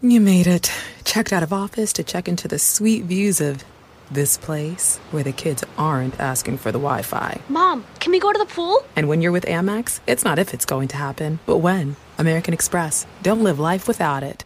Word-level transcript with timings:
You 0.00 0.20
made 0.20 0.46
it. 0.46 0.70
Checked 1.02 1.32
out 1.32 1.42
of 1.42 1.52
office 1.52 1.92
to 1.94 2.04
check 2.04 2.28
into 2.28 2.46
the 2.46 2.60
sweet 2.60 3.02
views 3.02 3.40
of 3.40 3.64
this 4.12 4.38
place 4.38 4.98
where 5.10 5.24
the 5.24 5.32
kids 5.32 5.64
aren't 5.76 6.20
asking 6.20 6.58
for 6.58 6.70
the 6.70 6.78
Wi 6.78 7.02
Fi. 7.02 7.40
Mom, 7.48 7.84
can 7.98 8.12
we 8.12 8.20
go 8.20 8.32
to 8.32 8.38
the 8.38 8.46
pool? 8.46 8.84
And 8.94 9.08
when 9.08 9.20
you're 9.20 9.32
with 9.32 9.44
Amex, 9.46 9.98
it's 10.06 10.24
not 10.24 10.38
if 10.38 10.54
it's 10.54 10.64
going 10.64 10.86
to 10.88 10.96
happen, 10.96 11.40
but 11.46 11.56
when. 11.58 11.96
American 12.16 12.54
Express. 12.54 13.08
Don't 13.24 13.42
live 13.42 13.58
life 13.58 13.88
without 13.88 14.22
it. 14.22 14.44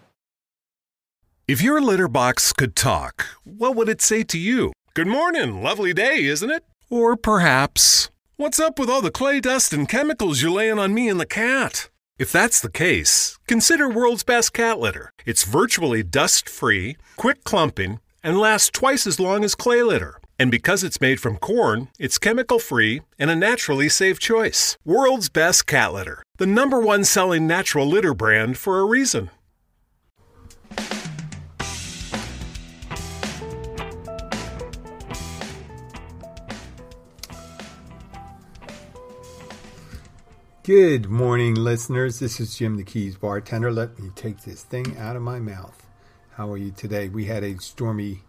If 1.46 1.60
your 1.60 1.82
litter 1.82 2.08
box 2.08 2.54
could 2.54 2.74
talk, 2.74 3.26
what 3.44 3.76
would 3.76 3.90
it 3.90 4.00
say 4.00 4.22
to 4.22 4.38
you? 4.38 4.72
Good 4.94 5.06
morning, 5.06 5.62
lovely 5.62 5.92
day, 5.92 6.24
isn't 6.24 6.50
it? 6.50 6.64
Or 6.88 7.14
perhaps, 7.14 8.10
what's 8.36 8.58
up 8.58 8.78
with 8.78 8.88
all 8.88 9.02
the 9.02 9.10
clay 9.10 9.38
dust 9.38 9.74
and 9.74 9.86
chemicals 9.86 10.40
you're 10.40 10.50
laying 10.50 10.78
on 10.78 10.94
me 10.94 11.10
and 11.10 11.20
the 11.20 11.26
cat? 11.26 11.90
If 12.22 12.30
that's 12.30 12.60
the 12.60 12.70
case, 12.70 13.36
consider 13.48 13.88
World's 13.88 14.22
Best 14.22 14.52
Cat 14.52 14.78
Litter. 14.78 15.10
It's 15.26 15.42
virtually 15.42 16.04
dust 16.04 16.48
free, 16.48 16.96
quick 17.16 17.42
clumping, 17.42 17.98
and 18.22 18.38
lasts 18.38 18.70
twice 18.70 19.08
as 19.08 19.18
long 19.18 19.42
as 19.42 19.56
clay 19.56 19.82
litter. 19.82 20.20
And 20.38 20.48
because 20.48 20.84
it's 20.84 21.00
made 21.00 21.18
from 21.18 21.38
corn, 21.38 21.88
it's 21.98 22.18
chemical 22.18 22.60
free 22.60 23.02
and 23.18 23.28
a 23.28 23.34
naturally 23.34 23.88
safe 23.88 24.20
choice. 24.20 24.78
World's 24.84 25.30
Best 25.30 25.66
Cat 25.66 25.94
Litter, 25.94 26.22
the 26.36 26.46
number 26.46 26.78
one 26.78 27.02
selling 27.02 27.48
natural 27.48 27.88
litter 27.88 28.14
brand 28.14 28.56
for 28.56 28.78
a 28.78 28.84
reason. 28.84 29.30
Good 40.64 41.10
morning, 41.10 41.56
listeners. 41.56 42.20
This 42.20 42.38
is 42.38 42.56
Jim 42.56 42.76
the 42.76 42.84
Keys 42.84 43.16
bartender. 43.16 43.72
Let 43.72 43.98
me 43.98 44.10
take 44.14 44.42
this 44.42 44.62
thing 44.62 44.96
out 44.96 45.16
of 45.16 45.22
my 45.22 45.40
mouth. 45.40 45.88
How 46.34 46.52
are 46.52 46.56
you 46.56 46.70
today? 46.70 47.08
We 47.08 47.24
had 47.24 47.42
a 47.42 47.58
stormy 47.58 48.22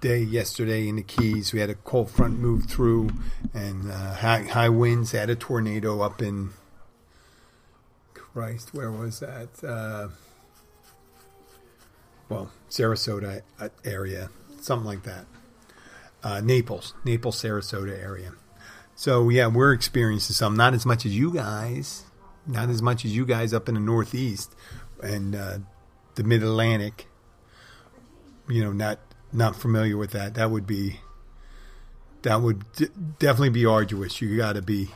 day 0.00 0.20
yesterday 0.20 0.88
in 0.88 0.96
the 0.96 1.02
Keys. 1.02 1.52
We 1.52 1.60
had 1.60 1.68
a 1.68 1.74
cold 1.74 2.10
front 2.10 2.38
move 2.38 2.64
through 2.70 3.10
and 3.52 3.92
uh, 3.92 4.14
high, 4.14 4.44
high 4.44 4.70
winds. 4.70 5.12
Had 5.12 5.28
a 5.28 5.36
tornado 5.36 6.00
up 6.00 6.22
in 6.22 6.54
Christ. 8.14 8.72
Where 8.72 8.90
was 8.90 9.20
that? 9.20 9.62
Uh, 9.62 10.08
well, 12.30 12.50
Sarasota 12.70 13.42
area, 13.84 14.30
something 14.62 14.86
like 14.86 15.02
that. 15.02 15.26
Uh, 16.22 16.40
Naples, 16.40 16.94
Naples, 17.04 17.42
Sarasota 17.42 17.92
area. 17.92 18.32
So 18.98 19.28
yeah, 19.28 19.46
we're 19.46 19.74
experiencing 19.74 20.34
some, 20.34 20.56
not 20.56 20.74
as 20.74 20.84
much 20.84 21.06
as 21.06 21.16
you 21.16 21.32
guys, 21.32 22.02
not 22.48 22.68
as 22.68 22.82
much 22.82 23.04
as 23.04 23.14
you 23.14 23.24
guys 23.24 23.54
up 23.54 23.68
in 23.68 23.76
the 23.76 23.80
Northeast 23.80 24.56
and 25.00 25.36
uh, 25.36 25.58
the 26.16 26.24
Mid 26.24 26.42
Atlantic. 26.42 27.06
You 28.48 28.64
know, 28.64 28.72
not 28.72 28.98
not 29.32 29.54
familiar 29.54 29.96
with 29.96 30.10
that. 30.10 30.34
That 30.34 30.50
would 30.50 30.66
be 30.66 30.98
that 32.22 32.42
would 32.42 32.64
d- 32.72 32.88
definitely 33.20 33.50
be 33.50 33.64
arduous. 33.64 34.20
You 34.20 34.36
got 34.36 34.54
to 34.54 34.62
be 34.62 34.88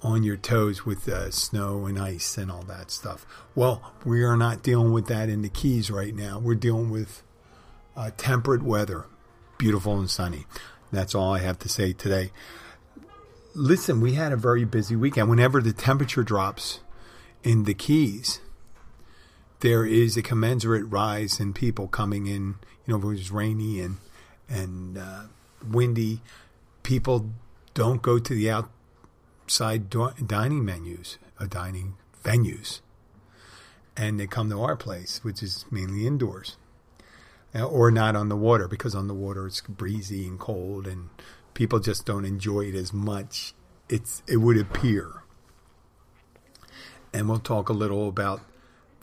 on 0.00 0.22
your 0.22 0.38
toes 0.38 0.86
with 0.86 1.06
uh, 1.10 1.30
snow 1.30 1.84
and 1.84 1.98
ice 1.98 2.38
and 2.38 2.50
all 2.50 2.62
that 2.62 2.90
stuff. 2.90 3.26
Well, 3.54 3.92
we 4.02 4.22
are 4.24 4.36
not 4.36 4.62
dealing 4.62 4.94
with 4.94 5.08
that 5.08 5.28
in 5.28 5.42
the 5.42 5.50
Keys 5.50 5.90
right 5.90 6.14
now. 6.14 6.38
We're 6.38 6.54
dealing 6.54 6.88
with 6.88 7.22
uh, 7.94 8.12
temperate 8.16 8.62
weather, 8.62 9.04
beautiful 9.58 9.98
and 9.98 10.08
sunny. 10.08 10.46
That's 10.90 11.14
all 11.14 11.34
I 11.34 11.40
have 11.40 11.58
to 11.58 11.68
say 11.68 11.92
today 11.92 12.30
listen, 13.58 14.00
we 14.00 14.14
had 14.14 14.32
a 14.32 14.36
very 14.36 14.64
busy 14.64 14.96
weekend. 14.96 15.28
Whenever 15.28 15.60
the 15.60 15.72
temperature 15.72 16.22
drops 16.22 16.80
in 17.42 17.64
the 17.64 17.74
Keys, 17.74 18.40
there 19.60 19.84
is 19.84 20.16
a 20.16 20.22
commensurate 20.22 20.86
rise 20.88 21.40
in 21.40 21.52
people 21.52 21.88
coming 21.88 22.26
in. 22.26 22.54
You 22.86 22.94
know, 22.94 22.98
if 22.98 23.04
it 23.04 23.08
was 23.08 23.30
rainy 23.30 23.80
and 23.80 23.96
and 24.48 24.96
uh, 24.96 25.22
windy, 25.68 26.22
people 26.82 27.30
don't 27.74 28.00
go 28.00 28.18
to 28.18 28.34
the 28.34 28.50
outside 28.50 29.90
dining 29.90 30.64
menus, 30.64 31.18
uh, 31.38 31.46
dining 31.46 31.96
venues, 32.24 32.80
and 33.96 34.18
they 34.18 34.26
come 34.26 34.48
to 34.50 34.62
our 34.62 34.76
place, 34.76 35.22
which 35.22 35.42
is 35.42 35.66
mainly 35.70 36.06
indoors, 36.06 36.56
uh, 37.54 37.64
or 37.64 37.90
not 37.90 38.16
on 38.16 38.28
the 38.28 38.36
water 38.36 38.68
because 38.68 38.94
on 38.94 39.08
the 39.08 39.14
water 39.14 39.46
it's 39.48 39.60
breezy 39.60 40.26
and 40.26 40.38
cold 40.38 40.86
and 40.86 41.10
people 41.58 41.80
just 41.80 42.06
don't 42.06 42.24
enjoy 42.24 42.60
it 42.60 42.76
as 42.76 42.92
much. 42.92 43.52
It's 43.88 44.22
it 44.28 44.36
would 44.36 44.56
appear. 44.56 45.24
And 47.12 47.28
we'll 47.28 47.40
talk 47.40 47.68
a 47.68 47.72
little 47.72 48.08
about 48.08 48.42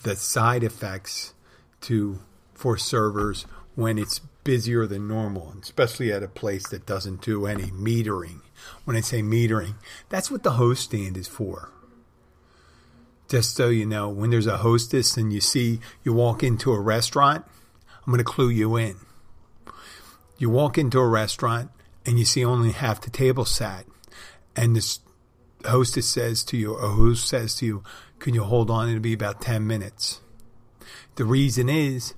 the 0.04 0.16
side 0.16 0.64
effects 0.64 1.34
to 1.82 2.20
for 2.54 2.78
servers 2.78 3.44
when 3.74 3.98
it's 3.98 4.20
busier 4.42 4.86
than 4.86 5.06
normal, 5.06 5.54
especially 5.60 6.10
at 6.10 6.22
a 6.22 6.28
place 6.28 6.66
that 6.68 6.86
doesn't 6.86 7.20
do 7.20 7.44
any 7.44 7.64
metering. 7.64 8.40
When 8.86 8.96
I 8.96 9.02
say 9.02 9.20
metering, 9.20 9.74
that's 10.08 10.30
what 10.30 10.42
the 10.42 10.52
host 10.52 10.84
stand 10.84 11.18
is 11.18 11.28
for. 11.28 11.68
Just 13.28 13.54
so 13.54 13.68
you 13.68 13.84
know, 13.84 14.08
when 14.08 14.30
there's 14.30 14.46
a 14.46 14.58
hostess 14.58 15.18
and 15.18 15.30
you 15.30 15.42
see 15.42 15.80
you 16.04 16.14
walk 16.14 16.42
into 16.42 16.72
a 16.72 16.80
restaurant, 16.80 17.44
I'm 18.06 18.12
going 18.14 18.16
to 18.16 18.24
clue 18.24 18.48
you 18.48 18.76
in. 18.76 18.96
You 20.38 20.48
walk 20.48 20.78
into 20.78 20.98
a 20.98 21.06
restaurant 21.06 21.70
and 22.06 22.18
you 22.18 22.24
see 22.24 22.44
only 22.44 22.70
half 22.70 23.00
the 23.00 23.10
table 23.10 23.44
sat, 23.44 23.84
and 24.54 24.76
the 24.76 24.98
hostess 25.68 26.08
says 26.08 26.44
to 26.44 26.56
you, 26.56 26.74
or 26.74 26.88
who 26.90 27.14
says 27.14 27.56
to 27.56 27.66
you, 27.66 27.82
can 28.20 28.32
you 28.32 28.44
hold 28.44 28.70
on? 28.70 28.88
It'll 28.88 29.00
be 29.00 29.12
about 29.12 29.42
10 29.42 29.66
minutes. 29.66 30.20
The 31.16 31.24
reason 31.24 31.68
is, 31.68 32.14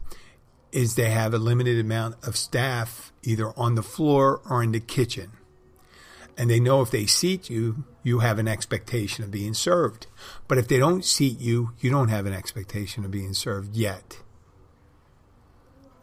is 0.70 0.94
they 0.94 1.10
have 1.10 1.32
a 1.32 1.38
limited 1.38 1.80
amount 1.80 2.16
of 2.26 2.36
staff 2.36 3.12
either 3.22 3.58
on 3.58 3.74
the 3.74 3.82
floor 3.82 4.42
or 4.48 4.62
in 4.62 4.72
the 4.72 4.80
kitchen. 4.80 5.32
And 6.36 6.48
they 6.48 6.60
know 6.60 6.82
if 6.82 6.90
they 6.90 7.06
seat 7.06 7.50
you, 7.50 7.84
you 8.04 8.20
have 8.20 8.38
an 8.38 8.46
expectation 8.46 9.24
of 9.24 9.30
being 9.30 9.54
served. 9.54 10.06
But 10.46 10.58
if 10.58 10.68
they 10.68 10.78
don't 10.78 11.04
seat 11.04 11.40
you, 11.40 11.72
you 11.80 11.90
don't 11.90 12.08
have 12.08 12.26
an 12.26 12.32
expectation 12.32 13.04
of 13.04 13.10
being 13.10 13.34
served 13.34 13.74
yet. 13.74 14.18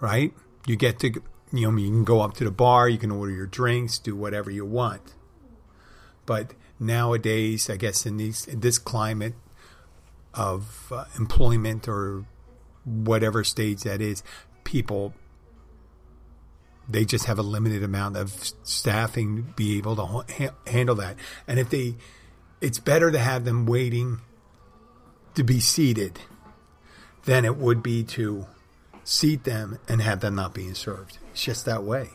Right? 0.01 0.34
You 0.68 0.75
get 0.75 1.00
to 1.00 1.22
you 1.58 1.72
know, 1.72 1.78
you 1.78 1.90
can 1.90 2.04
go 2.04 2.22
up 2.22 2.36
to 2.36 2.44
the 2.44 2.52
bar, 2.52 2.90
you 2.90 2.98
can 2.98 3.12
order 3.12 3.32
your 3.32 3.48
drinks, 3.48 3.98
do 3.98 4.16
whatever 4.16 4.52
you 4.52 4.66
want. 4.66 5.14
But 6.26 6.54
nowadays, 6.80 7.70
I 7.70 7.78
guess 7.78 8.06
in 8.06 8.18
these 8.18 8.48
in 8.48 8.60
this 8.62 8.78
climate 8.78 9.36
of 10.34 10.92
uh, 10.92 11.06
employment 11.18 11.88
or 11.88 12.26
whatever 12.84 13.44
stage 13.44 13.82
that 13.82 14.02
is, 14.02 14.24
people 14.64 15.14
they 16.88 17.06
just 17.06 17.26
have 17.26 17.40
a 17.40 17.44
limited 17.44 17.84
amount 17.84 18.16
of 18.16 18.32
staffing 18.64 19.38
to 19.38 19.42
be 19.42 19.78
able 19.78 19.96
to 19.96 20.06
ha- 20.06 20.56
handle 20.68 20.96
that. 20.96 21.18
And 21.48 21.60
if 21.60 21.70
they, 21.70 21.96
it's 22.62 22.80
better 22.80 23.12
to 23.12 23.20
have 23.20 23.46
them 23.46 23.66
waiting 23.66 24.22
to 25.34 25.44
be 25.44 25.60
seated 25.60 26.20
than 27.26 27.44
it 27.44 27.58
would 27.58 27.82
be 27.82 28.04
to 28.04 28.46
seat 29.04 29.44
them 29.44 29.80
and 29.88 30.02
have 30.02 30.20
them 30.20 30.36
not 30.36 30.54
being 30.54 30.76
served. 30.76 31.18
It's 31.35 31.44
just 31.44 31.66
that 31.66 31.84
way. 31.84 32.12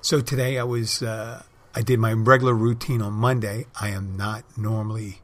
So 0.00 0.20
today 0.20 0.58
I 0.58 0.64
was, 0.64 1.00
uh, 1.00 1.44
I 1.72 1.82
did 1.82 2.00
my 2.00 2.12
regular 2.12 2.52
routine 2.52 3.00
on 3.00 3.12
Monday. 3.12 3.66
I 3.80 3.90
am 3.90 4.16
not 4.16 4.42
normally 4.58 5.20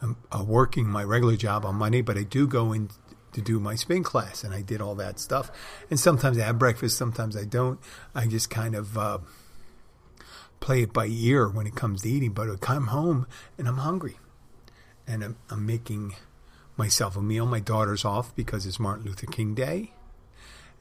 um, 0.00 0.16
uh, 0.32 0.42
working 0.42 0.88
my 0.88 1.04
regular 1.04 1.36
job 1.36 1.66
on 1.66 1.74
Monday, 1.74 2.00
but 2.00 2.16
I 2.16 2.22
do 2.22 2.46
go 2.46 2.72
in 2.72 2.88
to 3.32 3.42
do 3.42 3.60
my 3.60 3.74
spin 3.74 4.02
class 4.02 4.42
and 4.42 4.54
I 4.54 4.62
did 4.62 4.80
all 4.80 4.94
that 4.94 5.20
stuff. 5.20 5.50
And 5.90 6.00
sometimes 6.00 6.38
I 6.38 6.44
have 6.44 6.58
breakfast, 6.58 6.96
sometimes 6.96 7.36
I 7.36 7.44
don't. 7.44 7.78
I 8.14 8.26
just 8.26 8.48
kind 8.48 8.74
of, 8.74 8.96
uh, 8.96 9.18
play 10.58 10.80
it 10.80 10.94
by 10.94 11.08
ear 11.08 11.46
when 11.46 11.66
it 11.66 11.74
comes 11.74 12.00
to 12.02 12.08
eating, 12.08 12.32
but 12.32 12.48
I 12.48 12.56
come 12.56 12.86
home 12.86 13.26
and 13.58 13.68
I'm 13.68 13.76
hungry 13.76 14.16
and 15.06 15.22
I'm, 15.22 15.36
I'm 15.50 15.66
making 15.66 16.14
myself 16.78 17.18
a 17.18 17.20
meal. 17.20 17.44
My 17.44 17.60
daughter's 17.60 18.06
off 18.06 18.34
because 18.34 18.64
it's 18.64 18.80
Martin 18.80 19.04
Luther 19.04 19.26
King 19.26 19.54
Day 19.54 19.92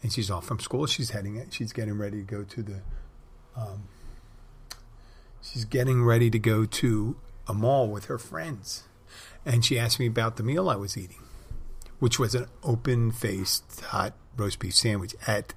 and 0.02 0.12
she's 0.12 0.30
off 0.30 0.46
from 0.46 0.60
school. 0.60 0.86
She's 0.86 1.12
heading. 1.12 1.46
She's 1.50 1.74
getting 1.74 1.98
ready 1.98 2.18
to 2.18 2.24
go 2.24 2.44
to 2.44 2.64
the. 2.64 2.82
Um, 3.56 3.88
she's 5.42 5.66
getting 5.66 6.04
ready 6.04 6.30
to 6.30 6.40
go 6.40 6.66
to 6.66 7.16
a 7.48 7.54
mall 7.54 7.88
with 7.88 8.06
her 8.06 8.18
friends, 8.18 8.84
and 9.46 9.64
she 9.66 9.80
asked 9.80 10.00
me 10.00 10.08
about 10.08 10.36
the 10.36 10.44
meal 10.44 10.70
I 10.70 10.76
was 10.76 10.98
eating, 10.98 11.24
which 12.00 12.20
was 12.20 12.36
an 12.36 12.48
open-faced 12.64 13.82
hot 13.82 14.14
roast 14.36 14.60
beef 14.60 14.76
sandwich 14.76 15.16
at 15.26 15.54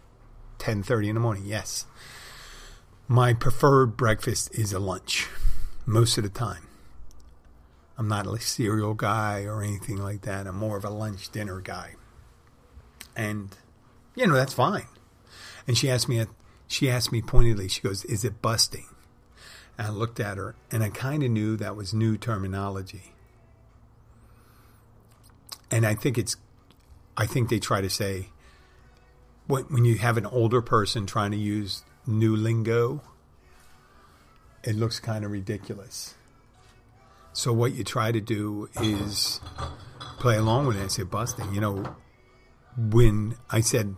ten 0.58 0.82
thirty 0.82 1.08
in 1.08 1.14
the 1.14 1.20
morning. 1.20 1.44
Yes, 1.44 1.86
my 3.08 3.34
preferred 3.34 3.96
breakfast 3.96 4.54
is 4.54 4.72
a 4.72 4.78
lunch, 4.78 5.28
most 5.84 6.16
of 6.16 6.24
the 6.24 6.30
time. 6.30 6.66
I'm 7.98 8.08
not 8.08 8.26
a 8.26 8.40
cereal 8.40 8.94
guy 8.94 9.44
or 9.44 9.62
anything 9.62 9.98
like 9.98 10.22
that. 10.22 10.46
I'm 10.46 10.56
more 10.56 10.78
of 10.78 10.86
a 10.86 10.90
lunch 10.90 11.28
dinner 11.30 11.60
guy. 11.60 11.96
And 13.14 13.54
you 14.14 14.26
know, 14.26 14.34
that's 14.34 14.54
fine. 14.54 14.86
And 15.66 15.76
she 15.76 15.90
asked 15.90 16.08
me, 16.08 16.24
she 16.66 16.90
asked 16.90 17.12
me 17.12 17.22
pointedly, 17.22 17.68
she 17.68 17.80
goes, 17.80 18.04
is 18.04 18.24
it 18.24 18.42
busting? 18.42 18.86
And 19.78 19.86
I 19.86 19.90
looked 19.90 20.20
at 20.20 20.36
her 20.36 20.56
and 20.70 20.82
I 20.82 20.88
kind 20.88 21.22
of 21.22 21.30
knew 21.30 21.56
that 21.56 21.76
was 21.76 21.94
new 21.94 22.16
terminology. 22.16 23.14
And 25.70 25.86
I 25.86 25.94
think 25.94 26.18
it's, 26.18 26.36
I 27.16 27.26
think 27.26 27.48
they 27.48 27.58
try 27.58 27.80
to 27.80 27.90
say 27.90 28.28
when 29.46 29.84
you 29.84 29.98
have 29.98 30.16
an 30.16 30.26
older 30.26 30.62
person 30.62 31.06
trying 31.06 31.32
to 31.32 31.36
use 31.36 31.82
new 32.06 32.36
lingo, 32.36 33.02
it 34.62 34.76
looks 34.76 35.00
kind 35.00 35.24
of 35.24 35.30
ridiculous. 35.30 36.14
So 37.32 37.52
what 37.52 37.72
you 37.72 37.84
try 37.84 38.12
to 38.12 38.20
do 38.20 38.68
is 38.80 39.40
play 40.18 40.36
along 40.36 40.66
with 40.66 40.76
it 40.76 40.82
and 40.82 40.92
say 40.92 41.02
busting. 41.02 41.54
You 41.54 41.60
know, 41.60 41.96
when 42.88 43.36
I 43.50 43.60
said 43.60 43.94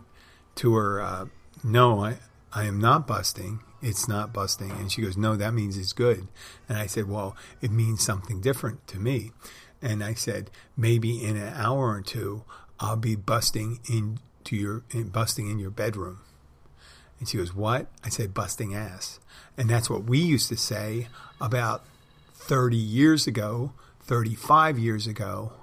to 0.55 0.75
her, 0.75 1.01
uh, 1.01 1.25
"No, 1.63 2.03
I 2.03 2.19
I 2.51 2.65
am 2.65 2.79
not 2.79 3.07
busting. 3.07 3.61
It's 3.81 4.07
not 4.07 4.33
busting," 4.33 4.71
and 4.71 4.91
she 4.91 5.01
goes, 5.01 5.17
"No, 5.17 5.35
that 5.35 5.53
means 5.53 5.77
it's 5.77 5.93
good." 5.93 6.27
And 6.67 6.77
I 6.77 6.87
said, 6.87 7.07
"Well, 7.07 7.35
it 7.61 7.71
means 7.71 8.03
something 8.03 8.41
different 8.41 8.85
to 8.87 8.99
me." 8.99 9.31
And 9.81 10.03
I 10.03 10.13
said, 10.13 10.51
"Maybe 10.75 11.23
in 11.23 11.37
an 11.37 11.53
hour 11.55 11.89
or 11.89 12.01
two, 12.01 12.43
I'll 12.79 12.97
be 12.97 13.15
busting 13.15 13.79
into 13.89 14.55
your 14.55 14.83
in, 14.91 15.09
busting 15.09 15.49
in 15.49 15.59
your 15.59 15.71
bedroom." 15.71 16.19
And 17.19 17.29
she 17.29 17.37
goes, 17.37 17.55
What? 17.55 17.87
I 18.03 18.09
said, 18.09 18.33
busting 18.33 18.75
ass. 18.75 19.21
And 19.57 19.69
that's 19.69 19.89
what 19.89 20.03
we 20.03 20.19
used 20.19 20.49
to 20.49 20.57
say 20.57 21.07
about 21.39 21.85
30 22.33 22.75
years 22.75 23.27
ago, 23.27 23.71
35 24.01 24.77
years 24.77 25.07
ago, 25.07 25.53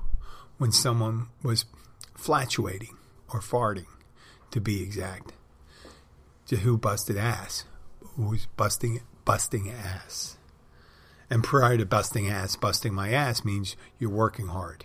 when 0.56 0.72
someone 0.72 1.26
was 1.42 1.66
flatuating 2.14 2.96
or 3.32 3.40
farting, 3.40 3.86
to 4.50 4.60
be 4.60 4.82
exact. 4.82 5.32
To 6.48 6.56
who 6.56 6.76
busted 6.76 7.16
ass? 7.16 7.64
Who's 8.16 8.46
busting 8.56 9.00
busting 9.24 9.70
ass? 9.70 10.36
And 11.30 11.44
prior 11.44 11.78
to 11.78 11.86
busting 11.86 12.28
ass, 12.28 12.56
busting 12.56 12.92
my 12.92 13.10
ass 13.10 13.44
means 13.44 13.76
you're 13.98 14.10
working 14.10 14.48
hard. 14.48 14.84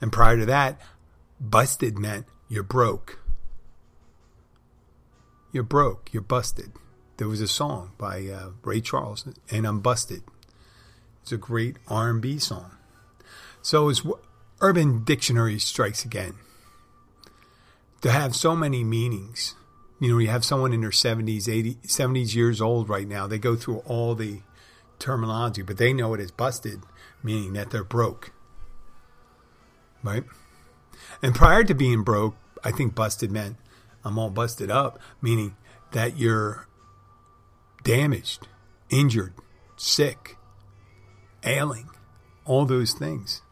And 0.00 0.10
prior 0.10 0.38
to 0.38 0.46
that, 0.46 0.80
busted 1.38 1.98
meant 1.98 2.26
you're 2.48 2.62
broke. 2.62 3.18
You're 5.52 5.62
broke. 5.62 6.12
You're 6.12 6.22
busted. 6.22 6.72
There 7.18 7.28
was 7.28 7.40
a 7.40 7.48
song 7.48 7.92
by 7.98 8.26
uh, 8.26 8.50
Ray 8.62 8.80
Charles, 8.80 9.26
and 9.50 9.66
I'm 9.66 9.80
busted. 9.80 10.22
It's 11.22 11.32
a 11.32 11.38
great 11.38 11.76
R&B 11.88 12.38
song. 12.38 12.72
So 13.62 13.88
as 13.88 14.02
Urban 14.60 15.02
Dictionary 15.02 15.58
strikes 15.58 16.04
again, 16.04 16.34
to 18.02 18.10
have 18.10 18.34
so 18.34 18.54
many 18.54 18.84
meanings. 18.84 19.54
You 20.00 20.12
know, 20.12 20.18
you 20.18 20.28
have 20.28 20.44
someone 20.44 20.72
in 20.72 20.82
their 20.82 20.90
70s, 20.90 21.48
80, 21.48 21.74
70s 21.86 22.34
years 22.34 22.60
old 22.60 22.88
right 22.88 23.08
now. 23.08 23.26
They 23.26 23.38
go 23.38 23.56
through 23.56 23.78
all 23.86 24.14
the 24.14 24.40
terminology, 24.98 25.62
but 25.62 25.78
they 25.78 25.92
know 25.92 26.14
it 26.14 26.20
is 26.20 26.30
busted, 26.30 26.82
meaning 27.22 27.54
that 27.54 27.70
they're 27.70 27.84
broke. 27.84 28.32
Right? 30.02 30.24
And 31.22 31.34
prior 31.34 31.64
to 31.64 31.74
being 31.74 32.02
broke, 32.04 32.36
I 32.62 32.70
think 32.70 32.94
busted 32.94 33.30
meant 33.30 33.56
I'm 34.04 34.18
all 34.18 34.30
busted 34.30 34.70
up, 34.70 35.00
meaning 35.20 35.56
that 35.92 36.18
you're 36.18 36.68
damaged, 37.82 38.46
injured, 38.90 39.32
sick, 39.76 40.36
ailing, 41.44 41.88
all 42.44 42.66
those 42.66 42.92
things. 42.92 43.42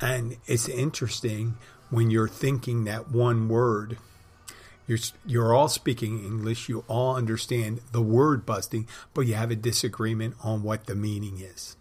And 0.00 0.36
it's 0.46 0.68
interesting 0.68 1.56
when 1.90 2.10
you're 2.10 2.28
thinking 2.28 2.84
that 2.84 3.10
one 3.10 3.48
word. 3.48 3.98
You're, 4.86 4.98
you're 5.24 5.54
all 5.54 5.68
speaking 5.68 6.22
English. 6.24 6.68
You 6.68 6.84
all 6.88 7.16
understand 7.16 7.80
the 7.92 8.02
word 8.02 8.44
busting, 8.44 8.86
but 9.14 9.22
you 9.22 9.34
have 9.34 9.50
a 9.50 9.56
disagreement 9.56 10.34
on 10.42 10.62
what 10.62 10.86
the 10.86 10.94
meaning 10.94 11.40
is. 11.40 11.76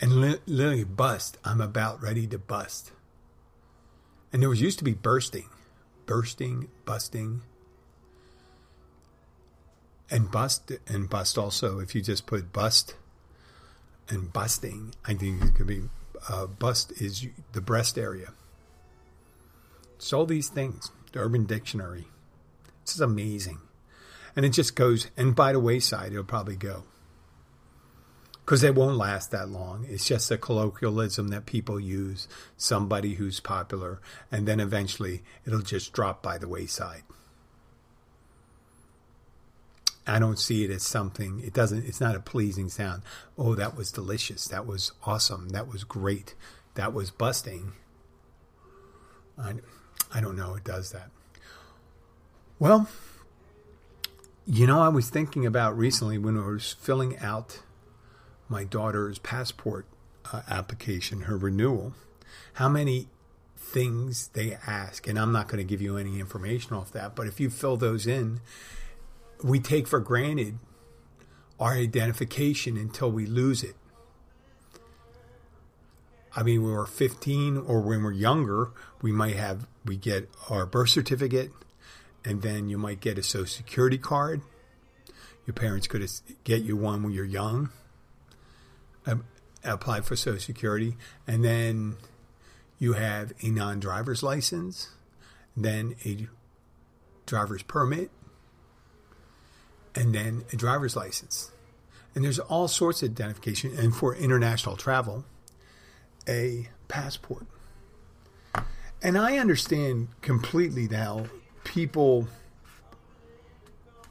And 0.00 0.20
literally, 0.20 0.84
bust, 0.84 1.38
I'm 1.44 1.60
about 1.60 2.00
ready 2.02 2.26
to 2.28 2.38
bust. 2.38 2.92
And 4.32 4.42
there 4.42 4.48
was 4.48 4.60
used 4.60 4.78
to 4.78 4.84
be 4.84 4.94
bursting, 4.94 5.48
bursting, 6.06 6.68
busting, 6.84 7.42
and 10.10 10.30
bust, 10.30 10.72
and 10.86 11.10
bust 11.10 11.36
also. 11.36 11.80
If 11.80 11.94
you 11.94 12.02
just 12.02 12.26
put 12.26 12.52
bust 12.52 12.94
and 14.08 14.32
busting, 14.32 14.94
I 15.04 15.14
think 15.14 15.42
it 15.42 15.54
could 15.54 15.66
be 15.66 15.82
uh, 16.28 16.46
bust 16.46 16.92
is 17.00 17.26
the 17.52 17.60
breast 17.60 17.98
area. 17.98 18.32
So 19.98 20.18
all 20.18 20.26
these 20.26 20.48
things, 20.48 20.90
the 21.12 21.20
Urban 21.20 21.44
Dictionary, 21.44 22.06
this 22.84 22.94
is 22.94 23.00
amazing, 23.00 23.58
and 24.36 24.44
it 24.44 24.50
just 24.50 24.76
goes. 24.76 25.08
And 25.16 25.34
by 25.34 25.52
the 25.52 25.60
wayside, 25.60 26.12
it'll 26.12 26.24
probably 26.24 26.56
go 26.56 26.84
because 28.48 28.62
it 28.62 28.74
won't 28.74 28.96
last 28.96 29.30
that 29.30 29.50
long. 29.50 29.84
It's 29.90 30.06
just 30.06 30.30
a 30.30 30.38
colloquialism 30.38 31.28
that 31.28 31.44
people 31.44 31.78
use, 31.78 32.26
somebody 32.56 33.16
who's 33.16 33.40
popular, 33.40 34.00
and 34.32 34.48
then 34.48 34.58
eventually 34.58 35.22
it'll 35.44 35.60
just 35.60 35.92
drop 35.92 36.22
by 36.22 36.38
the 36.38 36.48
wayside. 36.48 37.02
I 40.08 40.18
don't 40.18 40.38
see 40.38 40.64
it 40.64 40.70
as 40.70 40.82
something. 40.82 41.40
It 41.44 41.52
doesn't. 41.52 41.86
It's 41.86 42.00
not 42.00 42.16
a 42.16 42.20
pleasing 42.20 42.68
sound. 42.68 43.02
Oh, 43.36 43.54
that 43.54 43.76
was 43.76 43.92
delicious. 43.92 44.46
That 44.46 44.66
was 44.66 44.92
awesome. 45.04 45.50
That 45.50 45.68
was 45.68 45.84
great. 45.84 46.34
That 46.74 46.94
was 46.94 47.10
busting. 47.10 47.72
I, 49.36 49.54
I 50.12 50.20
don't 50.20 50.36
know. 50.36 50.54
It 50.54 50.64
does 50.64 50.92
that. 50.92 51.10
Well, 52.58 52.88
you 54.46 54.66
know, 54.66 54.80
I 54.80 54.88
was 54.88 55.10
thinking 55.10 55.44
about 55.44 55.76
recently 55.76 56.18
when 56.18 56.38
I 56.38 56.46
was 56.46 56.72
filling 56.72 57.18
out 57.18 57.60
my 58.48 58.64
daughter's 58.64 59.18
passport 59.18 59.86
uh, 60.32 60.42
application, 60.48 61.22
her 61.22 61.36
renewal, 61.36 61.92
how 62.54 62.68
many 62.68 63.08
things 63.56 64.28
they 64.28 64.56
ask. 64.66 65.06
And 65.06 65.18
I'm 65.18 65.32
not 65.32 65.48
going 65.48 65.58
to 65.58 65.64
give 65.64 65.82
you 65.82 65.96
any 65.98 66.18
information 66.18 66.74
off 66.74 66.90
that, 66.92 67.14
but 67.14 67.26
if 67.26 67.38
you 67.38 67.50
fill 67.50 67.76
those 67.76 68.06
in, 68.06 68.40
we 69.42 69.60
take 69.60 69.86
for 69.86 70.00
granted 70.00 70.58
our 71.60 71.72
identification 71.72 72.76
until 72.76 73.10
we 73.10 73.26
lose 73.26 73.62
it. 73.62 73.74
I 76.36 76.42
mean, 76.42 76.62
when 76.62 76.72
we're 76.72 76.86
15 76.86 77.56
or 77.56 77.80
when 77.80 78.02
we're 78.02 78.12
younger, 78.12 78.70
we 79.02 79.10
might 79.10 79.34
have, 79.34 79.66
we 79.84 79.96
get 79.96 80.28
our 80.50 80.66
birth 80.66 80.90
certificate 80.90 81.50
and 82.24 82.42
then 82.42 82.68
you 82.68 82.78
might 82.78 83.00
get 83.00 83.18
a 83.18 83.22
social 83.22 83.46
security 83.46 83.98
card. 83.98 84.42
Your 85.46 85.54
parents 85.54 85.86
could 85.86 86.06
get 86.44 86.62
you 86.62 86.76
one 86.76 87.02
when 87.02 87.12
you're 87.12 87.24
young 87.24 87.70
um, 89.08 89.24
apply 89.64 90.02
for 90.02 90.16
Social 90.16 90.40
Security, 90.40 90.96
and 91.26 91.44
then 91.44 91.96
you 92.78 92.92
have 92.94 93.32
a 93.42 93.48
non 93.48 93.80
driver's 93.80 94.22
license, 94.22 94.90
then 95.56 95.96
a 96.04 96.28
driver's 97.26 97.62
permit, 97.62 98.10
and 99.94 100.14
then 100.14 100.44
a 100.52 100.56
driver's 100.56 100.96
license. 100.96 101.50
And 102.14 102.24
there's 102.24 102.38
all 102.38 102.68
sorts 102.68 103.02
of 103.02 103.10
identification, 103.10 103.76
and 103.76 103.94
for 103.94 104.14
international 104.14 104.76
travel, 104.76 105.24
a 106.28 106.68
passport. 106.88 107.46
And 109.02 109.16
I 109.16 109.38
understand 109.38 110.08
completely 110.20 110.88
now 110.88 111.26
people 111.64 112.26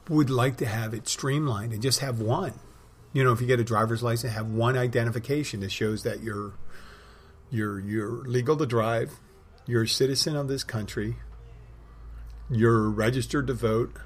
would 0.08 0.30
like 0.30 0.56
to 0.56 0.66
have 0.66 0.94
it 0.94 1.06
streamlined 1.06 1.72
and 1.72 1.82
just 1.82 2.00
have 2.00 2.20
one 2.20 2.54
you 3.12 3.24
know, 3.24 3.32
if 3.32 3.40
you 3.40 3.46
get 3.46 3.60
a 3.60 3.64
driver's 3.64 4.02
license, 4.02 4.32
have 4.32 4.48
one 4.48 4.76
identification 4.76 5.60
that 5.60 5.72
shows 5.72 6.02
that 6.02 6.22
you're 6.22 6.52
you're 7.50 7.80
you're 7.80 8.10
legal 8.10 8.56
to 8.56 8.66
drive, 8.66 9.18
you're 9.66 9.82
a 9.82 9.88
citizen 9.88 10.36
of 10.36 10.48
this 10.48 10.62
country, 10.62 11.16
you're 12.50 12.88
registered 12.88 13.46
to 13.46 13.54
vote. 13.54 13.96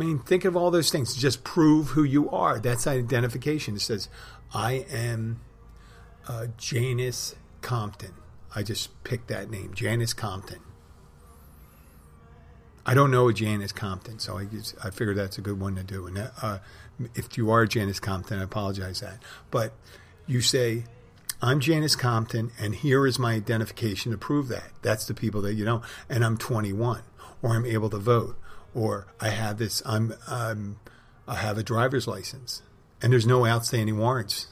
I 0.00 0.02
mean, 0.02 0.18
think 0.18 0.46
of 0.46 0.56
all 0.56 0.70
those 0.70 0.90
things. 0.90 1.14
Just 1.14 1.44
prove 1.44 1.88
who 1.88 2.02
you 2.02 2.30
are. 2.30 2.58
That's 2.58 2.86
identification. 2.86 3.76
It 3.76 3.80
says, 3.80 4.08
"I 4.54 4.86
am 4.90 5.40
uh, 6.26 6.46
Janice 6.56 7.34
Compton." 7.60 8.14
I 8.54 8.62
just 8.62 9.04
picked 9.04 9.28
that 9.28 9.50
name, 9.50 9.74
Janice 9.74 10.14
Compton. 10.14 10.60
I 12.86 12.94
don't 12.94 13.10
know 13.10 13.28
a 13.28 13.34
Janice 13.34 13.72
Compton, 13.72 14.18
so 14.18 14.38
I, 14.38 14.48
I 14.82 14.90
figured 14.90 15.18
that's 15.18 15.36
a 15.36 15.42
good 15.42 15.60
one 15.60 15.76
to 15.76 15.84
do. 15.84 16.06
And 16.06 16.30
uh, 16.40 16.58
if 17.14 17.36
you 17.36 17.50
are 17.50 17.66
Janice 17.66 18.00
Compton, 18.00 18.38
I 18.38 18.42
apologize 18.42 19.00
that. 19.00 19.22
But 19.50 19.74
you 20.26 20.40
say, 20.40 20.84
I'm 21.42 21.60
Janice 21.60 21.94
Compton, 21.94 22.52
and 22.58 22.74
here 22.74 23.06
is 23.06 23.18
my 23.18 23.34
identification 23.34 24.12
to 24.12 24.18
prove 24.18 24.48
that. 24.48 24.70
That's 24.80 25.06
the 25.06 25.14
people 25.14 25.42
that 25.42 25.54
you 25.54 25.66
know. 25.66 25.82
And 26.08 26.24
I'm 26.24 26.38
21, 26.38 27.02
or 27.42 27.50
I'm 27.50 27.66
able 27.66 27.90
to 27.90 27.98
vote, 27.98 28.36
or 28.74 29.06
I 29.20 29.28
have 29.28 29.58
this. 29.58 29.82
I'm, 29.84 30.14
I'm 30.28 30.78
I 31.26 31.36
have 31.36 31.58
a 31.58 31.62
driver's 31.62 32.06
license, 32.06 32.62
and 33.00 33.12
there's 33.12 33.26
no 33.26 33.46
outstanding 33.46 33.98
warrants, 33.98 34.48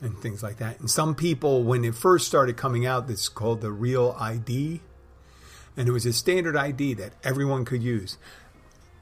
and 0.00 0.18
things 0.18 0.42
like 0.42 0.56
that. 0.58 0.80
And 0.80 0.90
some 0.90 1.14
people, 1.14 1.62
when 1.62 1.84
it 1.84 1.94
first 1.94 2.26
started 2.26 2.56
coming 2.56 2.86
out, 2.86 3.06
this 3.06 3.22
is 3.22 3.28
called 3.28 3.60
the 3.60 3.70
Real 3.70 4.16
ID, 4.18 4.80
and 5.76 5.88
it 5.88 5.92
was 5.92 6.06
a 6.06 6.12
standard 6.12 6.56
ID 6.56 6.94
that 6.94 7.12
everyone 7.22 7.64
could 7.64 7.82
use 7.82 8.18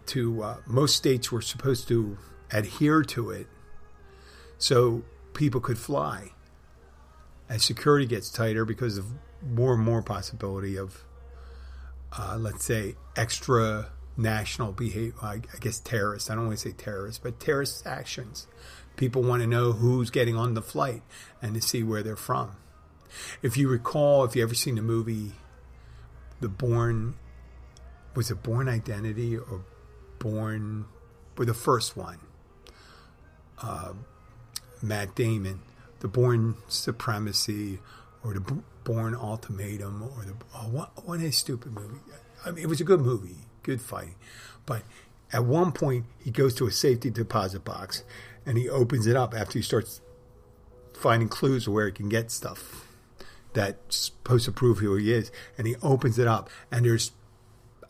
to 0.06 0.42
uh, 0.42 0.56
most 0.66 0.96
states 0.96 1.32
were 1.32 1.42
supposed 1.42 1.88
to 1.88 2.16
adhere 2.52 3.02
to 3.02 3.30
it 3.30 3.46
so 4.58 5.02
people 5.34 5.60
could 5.60 5.78
fly. 5.78 6.32
as 7.48 7.62
security 7.62 8.06
gets 8.06 8.30
tighter 8.30 8.64
because 8.64 8.98
of 8.98 9.06
more 9.42 9.74
and 9.74 9.82
more 9.82 10.02
possibility 10.02 10.76
of, 10.76 11.04
uh, 12.18 12.36
let's 12.38 12.64
say, 12.64 12.96
extra 13.14 13.88
national 14.16 14.72
behavior, 14.72 15.14
I 15.22 15.40
guess 15.60 15.78
terrorists, 15.80 16.30
I 16.30 16.34
don't 16.34 16.46
want 16.46 16.58
to 16.58 16.68
say 16.68 16.74
terrorists, 16.74 17.20
but 17.22 17.38
terrorist 17.38 17.86
actions. 17.86 18.46
People 18.96 19.22
want 19.22 19.42
to 19.42 19.46
know 19.46 19.72
who's 19.72 20.10
getting 20.10 20.36
on 20.36 20.54
the 20.54 20.62
flight 20.62 21.02
and 21.42 21.54
to 21.54 21.60
see 21.60 21.82
where 21.82 22.02
they're 22.02 22.16
from. 22.16 22.56
If 23.42 23.56
you 23.56 23.68
recall, 23.68 24.24
if 24.24 24.34
you 24.34 24.42
ever 24.42 24.54
seen 24.54 24.76
the 24.76 24.82
movie, 24.82 25.32
The 26.40 26.48
Bourne, 26.48 27.14
was 28.14 28.30
it 28.30 28.42
Bourne 28.42 28.68
Identity 28.68 29.36
or 29.36 29.64
Bourne, 30.18 30.86
or 31.38 31.44
the 31.44 31.54
first 31.54 31.96
one? 31.96 32.18
Uh, 33.60 33.92
Matt 34.82 35.14
Damon, 35.14 35.60
The 36.00 36.08
Bourne 36.08 36.56
Supremacy, 36.68 37.80
or 38.26 38.34
The 38.34 38.62
Bourne 38.82 39.14
Ultimatum, 39.14 40.02
or 40.02 40.24
the 40.24 40.34
oh, 40.54 40.68
what, 40.68 41.06
what 41.06 41.20
a 41.20 41.30
stupid 41.30 41.72
movie. 41.72 42.00
I 42.44 42.50
mean, 42.50 42.64
it 42.64 42.68
was 42.68 42.80
a 42.80 42.84
good 42.84 43.00
movie, 43.00 43.36
good 43.62 43.80
fighting, 43.80 44.16
but 44.66 44.82
at 45.32 45.44
one 45.44 45.70
point 45.72 46.06
he 46.18 46.30
goes 46.30 46.54
to 46.56 46.66
a 46.66 46.72
safety 46.72 47.10
deposit 47.10 47.64
box 47.64 48.04
and 48.44 48.58
he 48.58 48.68
opens 48.68 49.06
it 49.06 49.16
up 49.16 49.34
after 49.34 49.58
he 49.58 49.62
starts 49.62 50.00
finding 50.92 51.28
clues 51.28 51.68
where 51.68 51.86
he 51.86 51.92
can 51.92 52.08
get 52.08 52.30
stuff 52.30 52.88
that's 53.52 53.96
supposed 53.96 54.44
to 54.44 54.52
prove 54.52 54.78
who 54.78 54.96
he 54.96 55.12
is. 55.12 55.30
And 55.56 55.66
he 55.66 55.76
opens 55.82 56.18
it 56.18 56.26
up, 56.26 56.50
and 56.70 56.84
there's, 56.84 57.12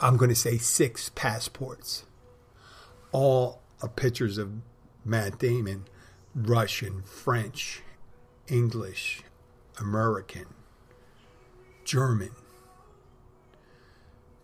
I'm 0.00 0.16
going 0.16 0.28
to 0.28 0.34
say, 0.34 0.58
six 0.58 1.10
passports. 1.14 2.04
All 3.12 3.60
pictures 3.96 4.38
of 4.38 4.52
Matt 5.04 5.38
Damon, 5.38 5.86
Russian, 6.34 7.02
French, 7.02 7.82
English, 8.48 9.22
American, 9.78 10.46
German, 11.84 12.30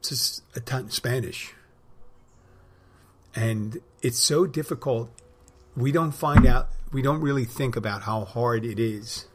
just 0.02 0.42
a 0.54 0.60
ton 0.60 0.90
Spanish. 0.90 1.54
And 3.34 3.80
it's 4.02 4.18
so 4.18 4.46
difficult. 4.46 5.10
We 5.76 5.92
don't 5.92 6.12
find 6.12 6.46
out, 6.46 6.68
we 6.92 7.02
don't 7.02 7.20
really 7.20 7.44
think 7.44 7.76
about 7.76 8.02
how 8.02 8.24
hard 8.24 8.64
it 8.64 8.78
is 8.78 9.26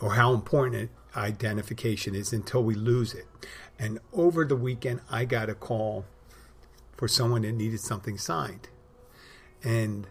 or 0.00 0.14
how 0.14 0.32
important 0.34 0.90
identification 1.16 2.14
is 2.14 2.32
until 2.32 2.62
we 2.62 2.74
lose 2.74 3.14
it. 3.14 3.26
And 3.78 3.98
over 4.12 4.44
the 4.44 4.56
weekend, 4.56 5.00
I 5.10 5.24
got 5.24 5.48
a 5.48 5.54
call 5.54 6.04
for 6.96 7.08
someone 7.08 7.42
that 7.42 7.52
needed 7.52 7.80
something 7.80 8.18
signed. 8.18 8.68
And 9.62 10.06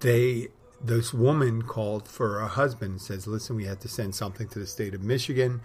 they, 0.00 0.48
this 0.86 1.12
woman 1.12 1.62
called 1.62 2.08
for 2.08 2.38
her 2.38 2.46
husband, 2.46 3.00
says, 3.00 3.26
Listen, 3.26 3.56
we 3.56 3.64
have 3.64 3.80
to 3.80 3.88
send 3.88 4.14
something 4.14 4.48
to 4.48 4.58
the 4.58 4.66
state 4.66 4.94
of 4.94 5.02
Michigan. 5.02 5.60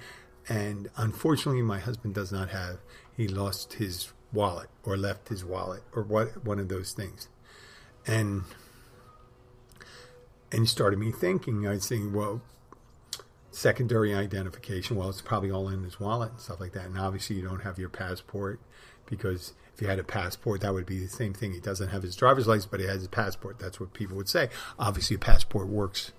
And 0.50 0.90
unfortunately, 0.98 1.62
my 1.62 1.80
husband 1.80 2.16
does 2.16 2.32
not 2.32 2.50
have, 2.50 2.80
he 3.16 3.28
lost 3.28 3.74
his 3.74 4.12
wallet 4.34 4.70
or 4.84 4.98
left 4.98 5.30
his 5.30 5.46
wallet 5.46 5.84
or 5.94 6.02
what, 6.02 6.44
one 6.44 6.60
of 6.60 6.70
those 6.70 6.94
things. 6.94 7.28
And, 8.08 8.44
and 10.52 10.68
started 10.68 10.98
me 10.98 11.12
thinking, 11.12 11.68
I 11.68 11.72
was 11.72 11.86
saying, 11.86 12.14
well, 12.14 12.42
secondary 13.62 14.14
identification. 14.14 14.98
Well, 14.98 15.10
it's 15.10 15.22
probably 15.22 15.52
all 15.52 15.70
in 15.70 15.84
his 15.84 16.00
wallet 16.00 16.32
and 16.32 16.40
stuff 16.40 16.60
like 16.60 16.74
that. 16.74 16.86
And 16.86 16.98
obviously, 16.98 17.36
you 17.36 17.44
don't 17.44 17.62
have 17.62 17.78
your 17.78 17.90
passport 17.90 18.60
because 19.06 19.54
if 19.74 19.82
you 19.82 19.88
had 19.88 20.00
a 20.00 20.04
passport, 20.04 20.62
that 20.62 20.74
would 20.74 20.88
be 20.88 21.00
the 21.00 21.08
same 21.08 21.34
thing. 21.34 21.54
He 21.54 21.60
doesn't 21.60 21.90
have 21.90 22.02
his 22.02 22.16
driver's 22.16 22.48
license, 22.48 22.66
but 22.66 22.80
he 22.80 22.88
has 22.88 22.98
his 22.98 23.08
passport. 23.08 23.60
That's 23.60 23.80
what 23.80 23.94
people 23.94 24.18
would 24.18 24.28
say. 24.28 24.50
Obviously, 24.80 25.16
a 25.16 25.20
passport 25.20 25.68
works 25.68 26.12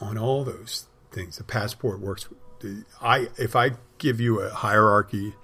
on 0.00 0.18
all 0.18 0.44
those 0.44 0.86
things. 1.10 1.40
A 1.40 1.44
passport 1.44 2.00
works. 2.00 2.28
I 3.00 3.28
if 3.38 3.56
I 3.56 3.72
give 3.96 4.20
you 4.20 4.40
a 4.40 4.50
hierarchy 4.50 5.34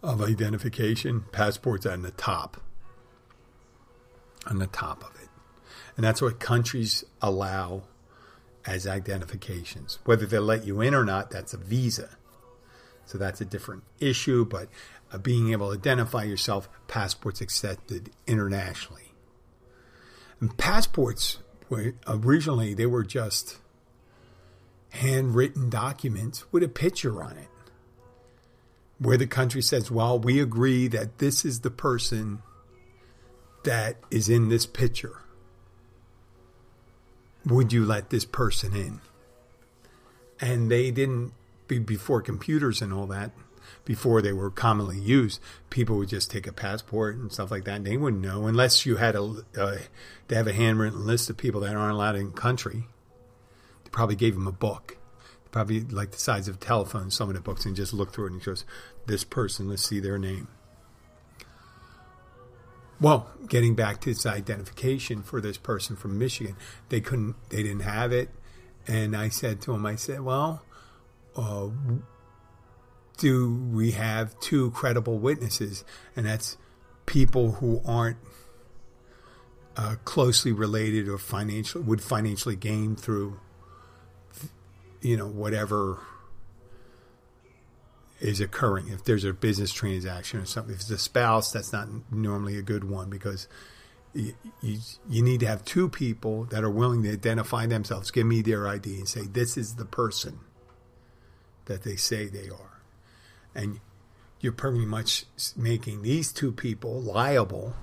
of 0.00 0.22
identification, 0.22 1.24
passports 1.32 1.84
on 1.84 2.02
the 2.02 2.12
top. 2.12 2.60
On 4.46 4.60
the 4.60 4.68
top 4.68 5.02
of 5.02 5.20
it, 5.20 5.28
and 5.96 6.04
that's 6.04 6.22
what 6.22 6.38
countries 6.38 7.02
allow 7.20 7.82
as 8.66 8.86
identifications. 8.86 9.98
Whether 10.04 10.26
they 10.26 10.38
let 10.38 10.66
you 10.66 10.80
in 10.80 10.94
or 10.94 11.04
not, 11.04 11.30
that's 11.30 11.54
a 11.54 11.58
visa. 11.58 12.10
So 13.04 13.18
that's 13.18 13.40
a 13.40 13.44
different 13.44 13.84
issue, 14.00 14.44
but 14.44 14.68
uh, 15.12 15.18
being 15.18 15.52
able 15.52 15.68
to 15.68 15.78
identify 15.78 16.24
yourself, 16.24 16.68
passports 16.88 17.40
accepted 17.40 18.10
internationally. 18.26 19.12
And 20.40 20.56
passports 20.58 21.38
were 21.68 21.94
originally 22.06 22.74
they 22.74 22.86
were 22.86 23.04
just 23.04 23.58
handwritten 24.90 25.70
documents 25.70 26.50
with 26.52 26.62
a 26.62 26.68
picture 26.68 27.22
on 27.22 27.36
it. 27.36 27.48
Where 28.98 29.18
the 29.18 29.26
country 29.26 29.60
says, 29.60 29.90
well, 29.90 30.18
we 30.18 30.40
agree 30.40 30.88
that 30.88 31.18
this 31.18 31.44
is 31.44 31.60
the 31.60 31.70
person 31.70 32.42
that 33.64 33.96
is 34.10 34.28
in 34.28 34.48
this 34.48 34.64
picture 34.64 35.20
would 37.46 37.72
you 37.72 37.86
let 37.86 38.10
this 38.10 38.24
person 38.24 38.74
in? 38.74 39.00
And 40.40 40.70
they 40.70 40.90
didn't, 40.90 41.32
be 41.68 41.78
before 41.78 42.22
computers 42.22 42.82
and 42.82 42.92
all 42.92 43.06
that, 43.06 43.32
before 43.84 44.20
they 44.20 44.32
were 44.32 44.50
commonly 44.50 44.98
used, 44.98 45.40
people 45.70 45.96
would 45.96 46.08
just 46.08 46.30
take 46.30 46.46
a 46.46 46.52
passport 46.52 47.16
and 47.16 47.32
stuff 47.32 47.50
like 47.50 47.64
that. 47.64 47.76
And 47.76 47.86
they 47.86 47.96
wouldn't 47.96 48.22
know 48.22 48.46
unless 48.46 48.84
you 48.84 48.96
had 48.96 49.14
a, 49.14 49.42
uh, 49.58 49.76
they 50.28 50.36
have 50.36 50.46
a 50.46 50.52
handwritten 50.52 51.06
list 51.06 51.30
of 51.30 51.36
people 51.36 51.60
that 51.62 51.74
aren't 51.74 51.94
allowed 51.94 52.16
in 52.16 52.26
the 52.26 52.32
country. 52.32 52.84
They 53.84 53.90
probably 53.90 54.16
gave 54.16 54.34
them 54.34 54.46
a 54.46 54.52
book, 54.52 54.98
probably 55.50 55.80
like 55.80 56.10
the 56.10 56.18
size 56.18 56.48
of 56.48 56.56
a 56.56 56.58
telephone, 56.58 57.10
some 57.10 57.28
of 57.28 57.34
the 57.34 57.40
books, 57.40 57.64
and 57.64 57.76
just 57.76 57.92
look 57.92 58.12
through 58.12 58.26
it 58.26 58.32
and 58.32 58.42
it 58.42 58.44
goes, 58.44 58.64
this 59.06 59.24
person, 59.24 59.68
let's 59.68 59.84
see 59.84 60.00
their 60.00 60.18
name. 60.18 60.48
Well, 63.00 63.28
getting 63.46 63.74
back 63.74 64.00
to 64.02 64.10
its 64.10 64.24
identification 64.24 65.22
for 65.22 65.40
this 65.40 65.58
person 65.58 65.96
from 65.96 66.18
Michigan, 66.18 66.56
they 66.88 67.00
couldn't, 67.00 67.36
they 67.50 67.62
didn't 67.62 67.80
have 67.80 68.12
it, 68.12 68.30
and 68.86 69.14
I 69.16 69.28
said 69.28 69.60
to 69.62 69.74
him, 69.74 69.84
I 69.84 69.96
said, 69.96 70.20
well, 70.20 70.62
uh, 71.36 71.68
do 73.18 73.54
we 73.72 73.92
have 73.92 74.38
two 74.40 74.70
credible 74.70 75.18
witnesses, 75.18 75.84
and 76.14 76.24
that's 76.24 76.56
people 77.04 77.52
who 77.52 77.82
aren't 77.84 78.18
uh, 79.76 79.96
closely 80.04 80.52
related 80.52 81.08
or 81.08 81.18
financial 81.18 81.82
would 81.82 82.02
financially 82.02 82.56
gain 82.56 82.96
through, 82.96 83.38
you 85.02 85.16
know, 85.16 85.26
whatever 85.26 85.98
is 88.20 88.40
occurring. 88.40 88.88
If 88.88 89.04
there's 89.04 89.24
a 89.24 89.32
business 89.32 89.72
transaction 89.72 90.40
or 90.40 90.46
something, 90.46 90.74
if 90.74 90.80
it's 90.80 90.90
a 90.90 90.98
spouse, 90.98 91.52
that's 91.52 91.72
not 91.72 91.88
normally 92.10 92.56
a 92.58 92.62
good 92.62 92.84
one 92.84 93.10
because 93.10 93.48
you, 94.14 94.34
you, 94.62 94.78
you, 95.08 95.22
need 95.22 95.40
to 95.40 95.46
have 95.46 95.64
two 95.64 95.88
people 95.88 96.44
that 96.46 96.64
are 96.64 96.70
willing 96.70 97.02
to 97.02 97.12
identify 97.12 97.66
themselves, 97.66 98.10
give 98.10 98.26
me 98.26 98.40
their 98.40 98.66
ID, 98.66 98.96
and 98.96 99.08
say, 99.08 99.22
this 99.22 99.58
is 99.58 99.74
the 99.74 99.84
person 99.84 100.40
that 101.66 101.82
they 101.82 101.96
say 101.96 102.26
they 102.26 102.48
are. 102.48 102.80
And 103.54 103.80
you're 104.40 104.52
pretty 104.52 104.86
much 104.86 105.26
making 105.54 106.02
these 106.02 106.32
two 106.32 106.52
people 106.52 107.00
liable 107.00 107.74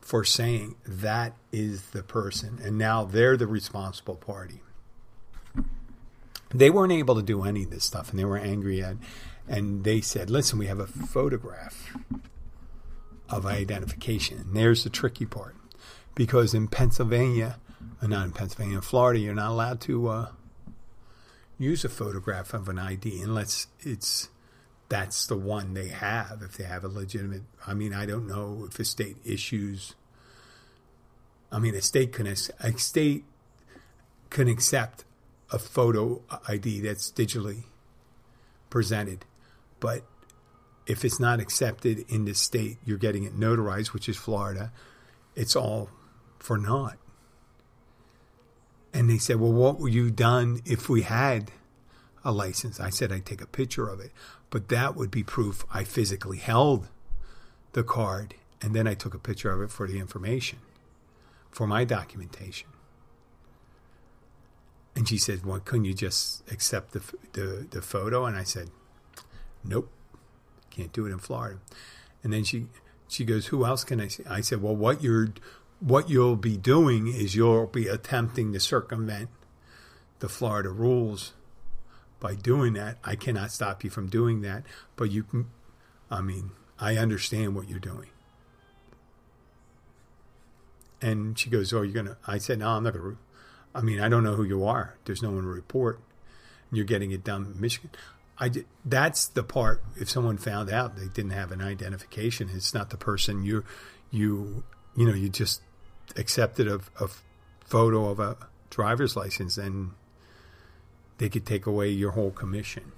for 0.00 0.24
saying 0.24 0.76
that 0.86 1.34
is 1.52 1.90
the 1.90 2.02
person. 2.02 2.58
And 2.62 2.78
now 2.78 3.04
they're 3.04 3.36
the 3.36 3.46
responsible 3.46 4.16
party. 4.16 4.62
They 6.50 6.70
weren't 6.70 6.92
able 6.92 7.16
to 7.16 7.22
do 7.22 7.44
any 7.44 7.64
of 7.64 7.70
this 7.70 7.84
stuff, 7.84 8.10
and 8.10 8.18
they 8.18 8.24
were 8.24 8.38
angry 8.38 8.82
at. 8.82 8.96
And 9.48 9.84
they 9.84 10.00
said, 10.00 10.30
"Listen, 10.30 10.58
we 10.58 10.66
have 10.66 10.80
a 10.80 10.86
photograph 10.86 11.96
of 13.28 13.46
identification." 13.46 14.38
And 14.38 14.56
there's 14.56 14.84
the 14.84 14.90
tricky 14.90 15.26
part, 15.26 15.56
because 16.14 16.54
in 16.54 16.68
Pennsylvania, 16.68 17.58
uh, 18.00 18.06
not 18.06 18.26
in 18.26 18.32
Pennsylvania, 18.32 18.76
in 18.76 18.82
Florida, 18.82 19.20
you're 19.20 19.34
not 19.34 19.50
allowed 19.50 19.80
to 19.82 20.08
uh, 20.08 20.28
use 21.58 21.84
a 21.84 21.88
photograph 21.88 22.54
of 22.54 22.68
an 22.68 22.78
ID 22.78 23.20
unless 23.22 23.68
it's 23.80 24.28
that's 24.88 25.26
the 25.26 25.36
one 25.36 25.74
they 25.74 25.88
have. 25.88 26.42
If 26.42 26.56
they 26.56 26.64
have 26.64 26.84
a 26.84 26.88
legitimate, 26.88 27.42
I 27.66 27.74
mean, 27.74 27.92
I 27.92 28.06
don't 28.06 28.26
know 28.26 28.66
if 28.68 28.78
a 28.78 28.84
state 28.84 29.16
issues. 29.24 29.94
I 31.50 31.58
mean, 31.58 31.74
a 31.74 31.82
state 31.82 32.12
can 32.12 32.26
a 32.26 32.36
state 32.36 33.24
can 34.30 34.48
accept 34.48 35.04
a 35.52 35.58
photo 35.58 36.22
ID 36.48 36.80
that's 36.80 37.10
digitally 37.10 37.64
presented. 38.70 39.24
But 39.80 40.02
if 40.86 41.04
it's 41.04 41.20
not 41.20 41.40
accepted 41.40 42.04
in 42.08 42.24
this 42.24 42.38
state, 42.38 42.78
you're 42.84 42.98
getting 42.98 43.24
it 43.24 43.38
notarized, 43.38 43.88
which 43.88 44.08
is 44.08 44.16
Florida, 44.16 44.72
it's 45.34 45.56
all 45.56 45.90
for 46.38 46.58
naught. 46.58 46.98
And 48.92 49.10
they 49.10 49.18
said, 49.18 49.40
Well, 49.40 49.52
what 49.52 49.78
would 49.78 49.92
you 49.92 50.10
done 50.10 50.62
if 50.64 50.88
we 50.88 51.02
had 51.02 51.50
a 52.24 52.32
license? 52.32 52.80
I 52.80 52.90
said 52.90 53.12
I'd 53.12 53.26
take 53.26 53.42
a 53.42 53.46
picture 53.46 53.88
of 53.88 54.00
it, 54.00 54.10
but 54.48 54.68
that 54.68 54.96
would 54.96 55.10
be 55.10 55.22
proof 55.22 55.64
I 55.72 55.84
physically 55.84 56.38
held 56.38 56.88
the 57.72 57.84
card 57.84 58.34
and 58.62 58.74
then 58.74 58.86
I 58.86 58.94
took 58.94 59.12
a 59.12 59.18
picture 59.18 59.50
of 59.52 59.60
it 59.60 59.70
for 59.70 59.86
the 59.86 59.98
information, 59.98 60.60
for 61.50 61.66
my 61.66 61.84
documentation. 61.84 62.68
And 64.96 65.06
she 65.06 65.18
said, 65.18 65.44
"Well, 65.44 65.60
couldn't 65.60 65.84
you 65.84 65.92
just 65.92 66.42
accept 66.50 66.92
the 66.92 67.02
the, 67.34 67.66
the 67.70 67.82
photo?" 67.82 68.24
And 68.24 68.34
I 68.34 68.44
said, 68.44 68.70
"Nope, 69.62 69.90
can't 70.70 70.92
do 70.92 71.06
it 71.06 71.12
in 71.12 71.18
Florida." 71.18 71.60
And 72.24 72.32
then 72.32 72.44
she 72.44 72.68
she 73.06 73.24
goes, 73.24 73.48
"Who 73.48 73.66
else 73.66 73.84
can 73.84 74.00
I 74.00 74.08
see?" 74.08 74.24
I 74.24 74.40
said, 74.40 74.62
"Well, 74.62 74.74
what 74.74 75.02
you're 75.02 75.28
what 75.80 76.08
you'll 76.08 76.36
be 76.36 76.56
doing 76.56 77.08
is 77.08 77.34
you'll 77.34 77.66
be 77.66 77.88
attempting 77.88 78.54
to 78.54 78.58
circumvent 78.58 79.28
the 80.20 80.30
Florida 80.30 80.70
rules 80.70 81.34
by 82.18 82.34
doing 82.34 82.72
that. 82.72 82.96
I 83.04 83.16
cannot 83.16 83.52
stop 83.52 83.84
you 83.84 83.90
from 83.90 84.08
doing 84.08 84.40
that, 84.40 84.64
but 84.96 85.10
you 85.10 85.24
can. 85.24 85.50
I 86.10 86.22
mean, 86.22 86.52
I 86.80 86.96
understand 86.96 87.54
what 87.54 87.68
you're 87.68 87.78
doing." 87.78 88.08
And 91.02 91.38
she 91.38 91.50
goes, 91.50 91.74
"Oh, 91.74 91.82
you're 91.82 91.92
gonna?" 91.92 92.16
I 92.26 92.38
said, 92.38 92.60
"No, 92.60 92.70
I'm 92.70 92.84
not 92.84 92.94
gonna." 92.94 93.18
I 93.76 93.82
mean, 93.82 94.00
I 94.00 94.08
don't 94.08 94.24
know 94.24 94.34
who 94.34 94.44
you 94.44 94.64
are. 94.64 94.96
There's 95.04 95.22
no 95.22 95.30
one 95.30 95.42
to 95.42 95.48
report. 95.48 96.00
You're 96.72 96.86
getting 96.86 97.10
it 97.12 97.22
done 97.22 97.52
in 97.54 97.60
Michigan. 97.60 97.90
I 98.38 98.50
that's 98.84 99.28
the 99.28 99.42
part. 99.42 99.84
If 99.96 100.08
someone 100.10 100.38
found 100.38 100.70
out 100.70 100.96
they 100.96 101.08
didn't 101.08 101.32
have 101.32 101.52
an 101.52 101.60
identification, 101.60 102.50
it's 102.52 102.72
not 102.72 102.90
the 102.90 102.96
person 102.96 103.44
you 103.44 103.64
you 104.10 104.64
you 104.96 105.06
know 105.06 105.14
you 105.14 105.28
just 105.28 105.60
accepted 106.16 106.68
a, 106.68 106.80
a 107.00 107.08
photo 107.64 108.08
of 108.08 108.18
a 108.18 108.36
driver's 108.70 109.14
license, 109.14 109.58
and 109.58 109.90
they 111.18 111.28
could 111.28 111.46
take 111.46 111.66
away 111.66 111.90
your 111.90 112.12
whole 112.12 112.30
commission. 112.30 112.92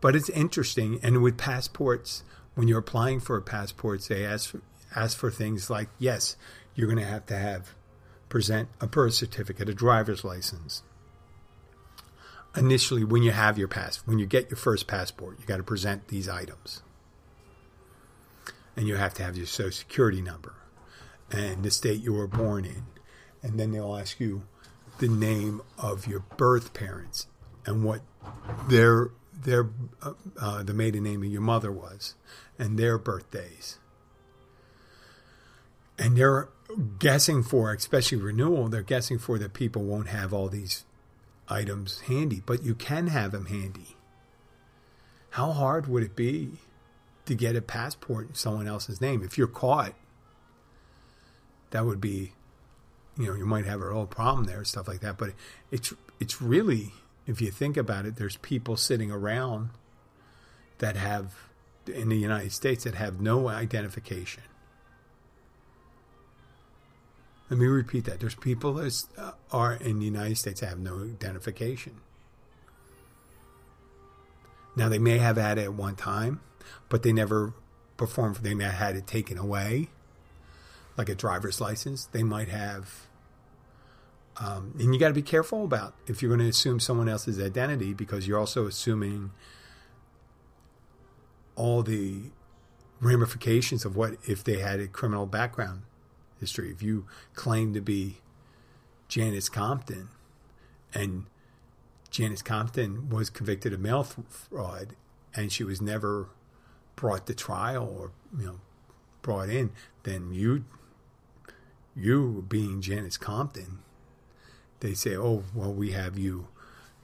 But 0.00 0.16
it's 0.16 0.30
interesting, 0.30 0.98
and 1.02 1.22
with 1.22 1.38
passports, 1.38 2.24
when 2.54 2.66
you're 2.66 2.80
applying 2.80 3.20
for 3.20 3.36
a 3.36 3.42
passport, 3.42 4.02
they 4.08 4.24
ask 4.24 4.54
ask 4.94 5.16
for 5.16 5.30
things 5.30 5.70
like 5.70 5.88
yes, 5.98 6.36
you're 6.74 6.88
going 6.88 6.98
to 6.98 7.04
have 7.04 7.26
to 7.26 7.36
have 7.36 7.74
present 8.32 8.66
a 8.80 8.86
birth 8.86 9.12
certificate, 9.12 9.68
a 9.68 9.74
driver's 9.74 10.24
license. 10.24 10.82
Initially, 12.56 13.04
when 13.04 13.22
you 13.22 13.30
have 13.30 13.58
your 13.58 13.68
pass, 13.68 13.98
when 14.06 14.18
you 14.18 14.24
get 14.24 14.48
your 14.48 14.56
first 14.56 14.86
passport, 14.86 15.38
you 15.38 15.44
got 15.44 15.58
to 15.58 15.62
present 15.62 16.08
these 16.08 16.30
items. 16.30 16.82
And 18.74 18.88
you 18.88 18.96
have 18.96 19.12
to 19.14 19.22
have 19.22 19.36
your 19.36 19.44
social 19.44 19.72
security 19.72 20.22
number 20.22 20.54
and 21.30 21.62
the 21.62 21.70
state 21.70 22.00
you 22.00 22.14
were 22.14 22.26
born 22.26 22.64
in. 22.64 22.84
And 23.42 23.60
then 23.60 23.70
they'll 23.70 23.98
ask 23.98 24.18
you 24.18 24.44
the 24.96 25.08
name 25.08 25.60
of 25.76 26.06
your 26.06 26.20
birth 26.38 26.72
parents 26.72 27.26
and 27.66 27.84
what 27.84 28.00
their 28.66 29.10
their 29.44 29.68
uh, 30.00 30.14
uh, 30.40 30.62
the 30.62 30.72
maiden 30.72 31.02
name 31.04 31.22
of 31.22 31.30
your 31.30 31.42
mother 31.42 31.70
was 31.70 32.14
and 32.58 32.78
their 32.78 32.96
birthdays. 32.96 33.78
And 35.98 36.16
they're 36.16 36.48
guessing 36.98 37.42
for, 37.42 37.72
especially 37.72 38.18
renewal, 38.18 38.68
they're 38.68 38.82
guessing 38.82 39.18
for 39.18 39.38
that 39.38 39.52
people 39.52 39.82
won't 39.82 40.08
have 40.08 40.32
all 40.32 40.48
these 40.48 40.84
items 41.48 42.00
handy, 42.02 42.42
but 42.44 42.62
you 42.62 42.74
can 42.74 43.08
have 43.08 43.32
them 43.32 43.46
handy. 43.46 43.96
How 45.30 45.52
hard 45.52 45.86
would 45.86 46.02
it 46.02 46.14
be 46.14 46.52
to 47.26 47.34
get 47.34 47.56
a 47.56 47.62
passport 47.62 48.28
in 48.28 48.34
someone 48.34 48.66
else's 48.66 49.00
name? 49.00 49.22
If 49.22 49.38
you're 49.38 49.46
caught, 49.46 49.94
that 51.70 51.86
would 51.86 52.00
be, 52.00 52.32
you 53.18 53.26
know, 53.26 53.34
you 53.34 53.46
might 53.46 53.64
have 53.64 53.80
a 53.80 53.88
real 53.88 54.06
problem 54.06 54.44
there, 54.44 54.64
stuff 54.64 54.88
like 54.88 55.00
that. 55.00 55.16
But 55.16 55.30
it's 55.70 55.94
it's 56.20 56.42
really, 56.42 56.92
if 57.26 57.40
you 57.40 57.50
think 57.50 57.76
about 57.76 58.06
it, 58.06 58.16
there's 58.16 58.36
people 58.38 58.76
sitting 58.76 59.10
around 59.10 59.70
that 60.78 60.96
have 60.96 61.34
in 61.86 62.08
the 62.08 62.18
United 62.18 62.52
States 62.52 62.84
that 62.84 62.94
have 62.94 63.20
no 63.20 63.48
identification 63.48 64.42
let 67.52 67.58
me 67.58 67.66
repeat 67.66 68.04
that. 68.06 68.18
There's 68.18 68.34
people 68.34 68.72
that 68.72 69.04
uh, 69.18 69.32
are 69.50 69.74
in 69.74 69.98
the 69.98 70.06
United 70.06 70.38
States 70.38 70.60
that 70.62 70.68
have 70.68 70.78
no 70.78 71.02
identification. 71.02 72.00
Now, 74.74 74.88
they 74.88 74.98
may 74.98 75.18
have 75.18 75.36
had 75.36 75.58
it 75.58 75.64
at 75.64 75.74
one 75.74 75.94
time, 75.94 76.40
but 76.88 77.02
they 77.02 77.12
never 77.12 77.52
performed. 77.98 78.36
They 78.36 78.54
may 78.54 78.64
have 78.64 78.72
had 78.72 78.96
it 78.96 79.06
taken 79.06 79.36
away, 79.36 79.90
like 80.96 81.10
a 81.10 81.14
driver's 81.14 81.60
license. 81.60 82.06
They 82.06 82.22
might 82.22 82.48
have. 82.48 83.06
Um, 84.38 84.74
and 84.78 84.94
you 84.94 84.98
got 84.98 85.08
to 85.08 85.14
be 85.14 85.20
careful 85.20 85.62
about 85.62 85.92
if 86.06 86.22
you're 86.22 86.30
going 86.30 86.40
to 86.40 86.48
assume 86.48 86.80
someone 86.80 87.06
else's 87.06 87.38
identity 87.38 87.92
because 87.92 88.26
you're 88.26 88.38
also 88.38 88.66
assuming 88.66 89.30
all 91.54 91.82
the 91.82 92.30
ramifications 92.98 93.84
of 93.84 93.94
what 93.94 94.14
if 94.26 94.42
they 94.42 94.60
had 94.60 94.80
a 94.80 94.88
criminal 94.88 95.26
background 95.26 95.82
history. 96.42 96.70
If 96.70 96.82
you 96.82 97.06
claim 97.34 97.72
to 97.72 97.80
be 97.80 98.16
Janice 99.08 99.48
Compton 99.48 100.08
and 100.92 101.26
Janice 102.10 102.42
Compton 102.42 103.08
was 103.08 103.30
convicted 103.30 103.72
of 103.72 103.80
mail 103.80 104.02
fraud 104.02 104.96
and 105.34 105.52
she 105.52 105.64
was 105.64 105.80
never 105.80 106.28
brought 106.96 107.26
to 107.28 107.34
trial 107.34 107.88
or 107.88 108.10
you 108.38 108.44
know 108.44 108.60
brought 109.22 109.48
in, 109.48 109.70
then 110.02 110.34
you 110.34 110.64
you 111.94 112.44
being 112.48 112.80
Janice 112.80 113.16
Compton, 113.16 113.78
they 114.80 114.94
say, 114.94 115.16
oh 115.16 115.44
well, 115.54 115.72
we 115.72 115.92
have 115.92 116.18
you 116.18 116.48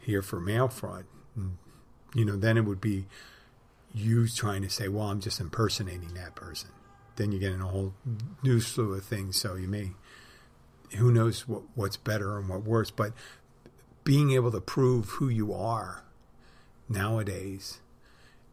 here 0.00 0.20
for 0.20 0.40
mail 0.40 0.68
fraud. 0.68 1.04
And, 1.36 1.58
you 2.12 2.24
know, 2.24 2.36
then 2.36 2.56
it 2.56 2.64
would 2.64 2.80
be 2.80 3.06
you 3.94 4.26
trying 4.26 4.62
to 4.62 4.70
say, 4.70 4.88
well, 4.88 5.08
I'm 5.08 5.20
just 5.20 5.40
impersonating 5.40 6.14
that 6.14 6.34
person 6.34 6.70
then 7.18 7.32
you 7.32 7.38
get 7.38 7.52
in 7.52 7.60
a 7.60 7.66
whole 7.66 7.92
new 8.42 8.60
slew 8.60 8.94
of 8.94 9.04
things. 9.04 9.36
So 9.36 9.56
you 9.56 9.68
may, 9.68 9.90
who 10.96 11.12
knows 11.12 11.46
what, 11.46 11.62
what's 11.74 11.96
better 11.96 12.38
and 12.38 12.48
what 12.48 12.62
worse, 12.62 12.90
but 12.90 13.12
being 14.04 14.30
able 14.30 14.50
to 14.52 14.60
prove 14.60 15.08
who 15.10 15.28
you 15.28 15.52
are 15.52 16.04
nowadays 16.88 17.80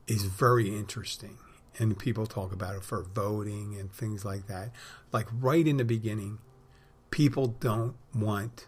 is 0.07 0.25
very 0.25 0.75
interesting. 0.75 1.37
And 1.77 1.97
people 1.97 2.25
talk 2.25 2.51
about 2.51 2.75
it 2.75 2.83
for 2.83 3.03
voting 3.03 3.77
and 3.79 3.91
things 3.91 4.25
like 4.25 4.47
that. 4.47 4.71
Like 5.11 5.27
right 5.31 5.65
in 5.65 5.77
the 5.77 5.85
beginning, 5.85 6.39
people 7.11 7.47
don't 7.47 7.95
want 8.13 8.67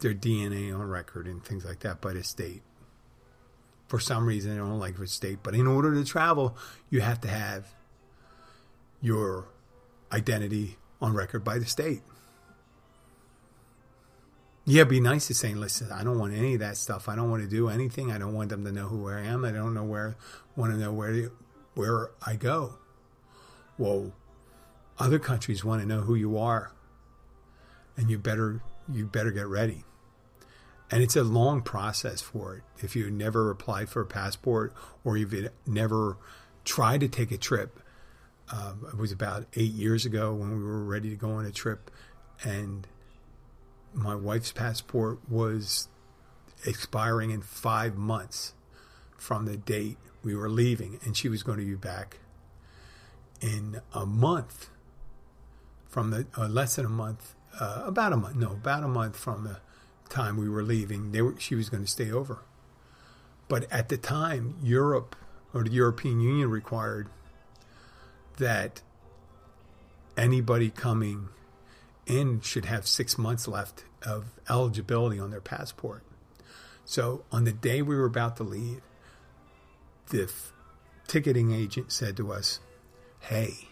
their 0.00 0.14
DNA 0.14 0.74
on 0.74 0.88
record 0.88 1.26
and 1.26 1.44
things 1.44 1.64
like 1.64 1.80
that 1.80 2.00
by 2.00 2.14
the 2.14 2.24
state. 2.24 2.62
For 3.88 3.98
some 3.98 4.26
reason, 4.26 4.52
they 4.52 4.58
don't 4.58 4.78
like 4.78 4.96
the 4.96 5.06
state. 5.06 5.40
But 5.42 5.54
in 5.54 5.66
order 5.66 5.94
to 5.94 6.04
travel, 6.04 6.56
you 6.90 7.00
have 7.00 7.20
to 7.22 7.28
have 7.28 7.74
your 9.00 9.48
identity 10.12 10.78
on 11.00 11.14
record 11.14 11.44
by 11.44 11.58
the 11.58 11.66
state. 11.66 12.02
Yeah, 14.64 14.84
be 14.84 15.00
nice 15.00 15.26
to 15.28 15.34
say, 15.34 15.54
listen, 15.54 15.90
I 15.90 16.04
don't 16.04 16.18
want 16.18 16.34
any 16.34 16.54
of 16.54 16.60
that 16.60 16.76
stuff. 16.76 17.08
I 17.08 17.16
don't 17.16 17.30
want 17.30 17.42
to 17.42 17.48
do 17.48 17.70
anything. 17.70 18.12
I 18.12 18.18
don't 18.18 18.34
want 18.34 18.50
them 18.50 18.64
to 18.64 18.72
know 18.72 18.86
who 18.88 19.08
I 19.08 19.20
am. 19.20 19.44
I 19.44 19.50
don't 19.50 19.72
know 19.72 19.84
where 19.84 20.16
want 20.56 20.72
to 20.72 20.78
know 20.78 20.92
where 20.92 21.30
where 21.74 22.10
I 22.26 22.36
go. 22.36 22.74
Well, 23.78 24.12
other 24.98 25.18
countries 25.18 25.64
want 25.64 25.80
to 25.80 25.88
know 25.88 26.02
who 26.02 26.14
you 26.14 26.36
are. 26.36 26.72
And 27.96 28.10
you 28.10 28.18
better 28.18 28.60
you 28.92 29.06
better 29.06 29.30
get 29.30 29.46
ready. 29.46 29.84
And 30.90 31.02
it's 31.02 31.16
a 31.16 31.22
long 31.22 31.62
process 31.62 32.20
for 32.20 32.56
it. 32.56 32.62
If 32.84 32.96
you 32.96 33.10
never 33.10 33.50
applied 33.50 33.88
for 33.88 34.02
a 34.02 34.06
passport 34.06 34.74
or 35.04 35.16
you've 35.16 35.50
never 35.66 36.16
tried 36.64 37.00
to 37.00 37.08
take 37.08 37.30
a 37.30 37.38
trip, 37.38 37.78
um, 38.50 38.86
it 38.92 38.96
was 38.96 39.12
about 39.12 39.46
eight 39.54 39.72
years 39.72 40.04
ago 40.06 40.34
when 40.34 40.56
we 40.56 40.64
were 40.64 40.84
ready 40.84 41.10
to 41.10 41.16
go 41.16 41.32
on 41.32 41.44
a 41.44 41.50
trip, 41.50 41.90
and 42.42 42.86
my 43.92 44.14
wife's 44.14 44.52
passport 44.52 45.18
was 45.28 45.88
expiring 46.66 47.30
in 47.30 47.42
five 47.42 47.96
months 47.96 48.54
from 49.16 49.44
the 49.44 49.56
date 49.56 49.98
we 50.22 50.34
were 50.34 50.48
leaving, 50.48 50.98
and 51.04 51.16
she 51.16 51.28
was 51.28 51.42
going 51.42 51.58
to 51.58 51.64
be 51.64 51.74
back 51.74 52.18
in 53.40 53.80
a 53.92 54.04
month 54.04 54.70
from 55.88 56.10
the 56.10 56.26
uh, 56.36 56.48
less 56.48 56.76
than 56.76 56.84
a 56.84 56.90
month, 56.90 57.34
uh, 57.60 57.82
about 57.86 58.12
a 58.12 58.16
month, 58.16 58.36
no, 58.36 58.52
about 58.52 58.82
a 58.82 58.88
month 58.88 59.16
from 59.16 59.44
the 59.44 59.58
time 60.08 60.36
we 60.36 60.48
were 60.48 60.62
leaving. 60.62 61.12
They 61.12 61.22
were, 61.22 61.34
she 61.38 61.54
was 61.54 61.68
going 61.68 61.84
to 61.84 61.90
stay 61.90 62.10
over, 62.10 62.40
but 63.48 63.70
at 63.70 63.88
the 63.88 63.96
time, 63.96 64.56
Europe 64.62 65.16
or 65.54 65.64
the 65.64 65.70
European 65.70 66.20
Union 66.20 66.50
required 66.50 67.08
that 68.38 68.82
anybody 70.16 70.70
coming 70.70 71.28
in 72.06 72.40
should 72.40 72.64
have 72.64 72.86
six 72.86 73.18
months 73.18 73.46
left 73.46 73.84
of 74.04 74.26
eligibility 74.48 75.18
on 75.18 75.30
their 75.30 75.40
passport. 75.40 76.02
So 76.84 77.24
on 77.30 77.44
the 77.44 77.52
day 77.52 77.82
we 77.82 77.96
were 77.96 78.06
about 78.06 78.36
to 78.38 78.42
leave, 78.42 78.80
the 80.10 80.24
f- 80.24 80.52
ticketing 81.06 81.52
agent 81.52 81.92
said 81.92 82.16
to 82.16 82.32
us, 82.32 82.60
Hey, 83.20 83.68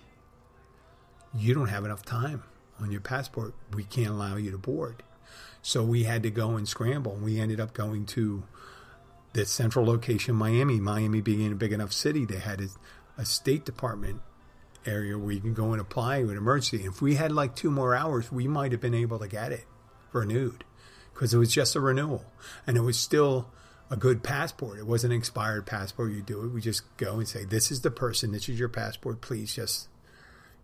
you 1.34 1.54
don't 1.54 1.68
have 1.68 1.84
enough 1.84 2.04
time 2.04 2.42
on 2.80 2.90
your 2.90 3.00
passport. 3.00 3.54
We 3.72 3.84
can't 3.84 4.10
allow 4.10 4.36
you 4.36 4.50
to 4.50 4.58
board. 4.58 5.02
So 5.62 5.82
we 5.82 6.04
had 6.04 6.22
to 6.24 6.30
go 6.30 6.56
and 6.56 6.68
scramble. 6.68 7.14
We 7.14 7.40
ended 7.40 7.58
up 7.58 7.72
going 7.72 8.06
to 8.06 8.44
the 9.32 9.46
central 9.46 9.84
location, 9.86 10.34
Miami. 10.34 10.78
Miami 10.78 11.20
being 11.20 11.52
a 11.52 11.56
big 11.56 11.72
enough 11.72 11.92
city, 11.92 12.24
they 12.24 12.38
had 12.38 12.60
a, 12.60 12.68
a 13.18 13.24
State 13.24 13.64
Department 13.64 14.20
area 14.86 15.18
where 15.18 15.32
you 15.32 15.40
can 15.40 15.54
go 15.54 15.72
and 15.72 15.80
apply 15.80 16.18
an 16.18 16.36
emergency. 16.36 16.84
If 16.86 17.00
we 17.02 17.14
had 17.14 17.32
like 17.32 17.54
two 17.56 17.70
more 17.70 17.94
hours, 17.94 18.30
we 18.32 18.46
might 18.48 18.72
have 18.72 18.80
been 18.80 18.94
able 18.94 19.18
to 19.18 19.28
get 19.28 19.52
it 19.52 19.64
renewed. 20.12 20.64
because 21.12 21.32
it 21.32 21.38
was 21.38 21.52
just 21.52 21.74
a 21.74 21.80
renewal 21.80 22.24
and 22.66 22.76
it 22.76 22.80
was 22.82 22.98
still 22.98 23.48
a 23.90 23.96
good 23.96 24.22
passport. 24.22 24.78
It 24.78 24.86
wasn't 24.86 25.12
an 25.14 25.18
expired 25.18 25.64
passport. 25.64 26.12
You 26.12 26.20
do 26.20 26.42
it. 26.44 26.48
We 26.48 26.60
just 26.60 26.82
go 26.98 27.18
and 27.18 27.26
say, 27.28 27.44
"This 27.44 27.70
is 27.70 27.80
the 27.80 27.90
person. 27.90 28.32
This 28.32 28.48
is 28.48 28.58
your 28.58 28.68
passport. 28.68 29.20
Please 29.20 29.54
just, 29.54 29.88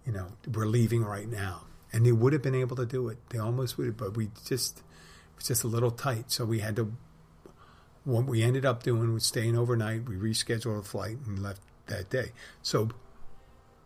you 0.05 0.13
know, 0.13 0.33
we're 0.53 0.67
leaving 0.67 1.05
right 1.05 1.29
now." 1.29 1.67
And 1.93 2.05
they 2.05 2.13
would 2.13 2.33
have 2.33 2.43
been 2.43 2.55
able 2.55 2.77
to 2.77 2.87
do 2.87 3.09
it. 3.09 3.19
They 3.31 3.39
almost 3.39 3.79
would 3.79 3.87
have, 3.87 3.97
but 3.97 4.17
we 4.17 4.31
just 4.45 4.79
it 4.79 5.37
was 5.37 5.47
just 5.47 5.65
a 5.65 5.69
little 5.69 5.91
tight. 5.91 6.31
So 6.33 6.45
we 6.45 6.59
had 6.61 6.77
to. 6.77 6.93
What 8.05 8.27
we 8.27 8.43
ended 8.43 8.67
up 8.67 8.83
doing 8.83 9.15
was 9.15 9.25
staying 9.25 9.57
overnight. 9.57 10.09
We 10.09 10.17
rescheduled 10.17 10.81
a 10.81 10.83
flight 10.83 11.19
and 11.27 11.39
left 11.41 11.63
that 11.87 12.11
day. 12.11 12.33
So 12.61 12.91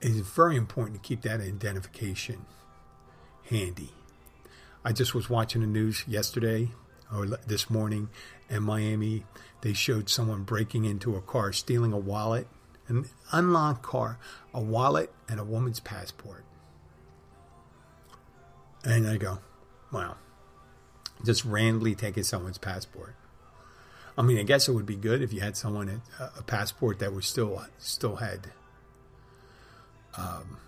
it's 0.01 0.19
very 0.19 0.57
important 0.57 1.03
to 1.03 1.07
keep 1.07 1.23
that 1.23 1.41
identification 1.41 2.45
handy. 3.49 3.91
I 4.85 4.93
just 4.93 5.15
was 5.15 5.29
watching 5.29 5.63
the 5.63 5.67
news 5.67 6.05
yesterday 6.07 6.71
or 7.13 7.27
this 7.27 7.71
morning 7.71 8.09
in 8.49 8.63
Miami. 8.63 9.25
They 9.63 9.73
showed 9.73 10.09
someone 10.09 10.45
breaking 10.45 10.85
into 10.85 11.17
a 11.17 11.21
car, 11.21 11.53
stealing 11.53 11.93
a 11.93 11.99
wallet, 11.99 12.47
an 12.89 13.09
unlocked 13.33 13.83
car, 13.83 14.19
a 14.55 14.61
wallet, 14.61 15.13
and 15.29 15.41
a 15.41 15.45
woman's 15.45 15.81
passport. 15.81 16.45
And 18.85 19.09
I 19.09 19.17
go, 19.17 19.39
wow, 19.93 20.17
just 21.25 21.45
randomly 21.45 21.95
taking 21.97 22.23
someone's 22.23 22.59
passport. 22.59 23.17
I 24.17 24.23
mean, 24.23 24.39
I 24.39 24.45
guess 24.45 24.69
it 24.69 24.73
would 24.73 24.87
be 24.87 24.97
good 24.97 25.21
if 25.21 25.33
you 25.33 25.41
had 25.41 25.57
someone 25.57 26.03
uh, 26.19 26.29
a 26.39 26.43
passport 26.43 27.01
that 27.01 27.13
was 27.13 27.27
still 27.27 27.63
still 27.79 28.17
had 28.17 28.53
um, 30.17 30.59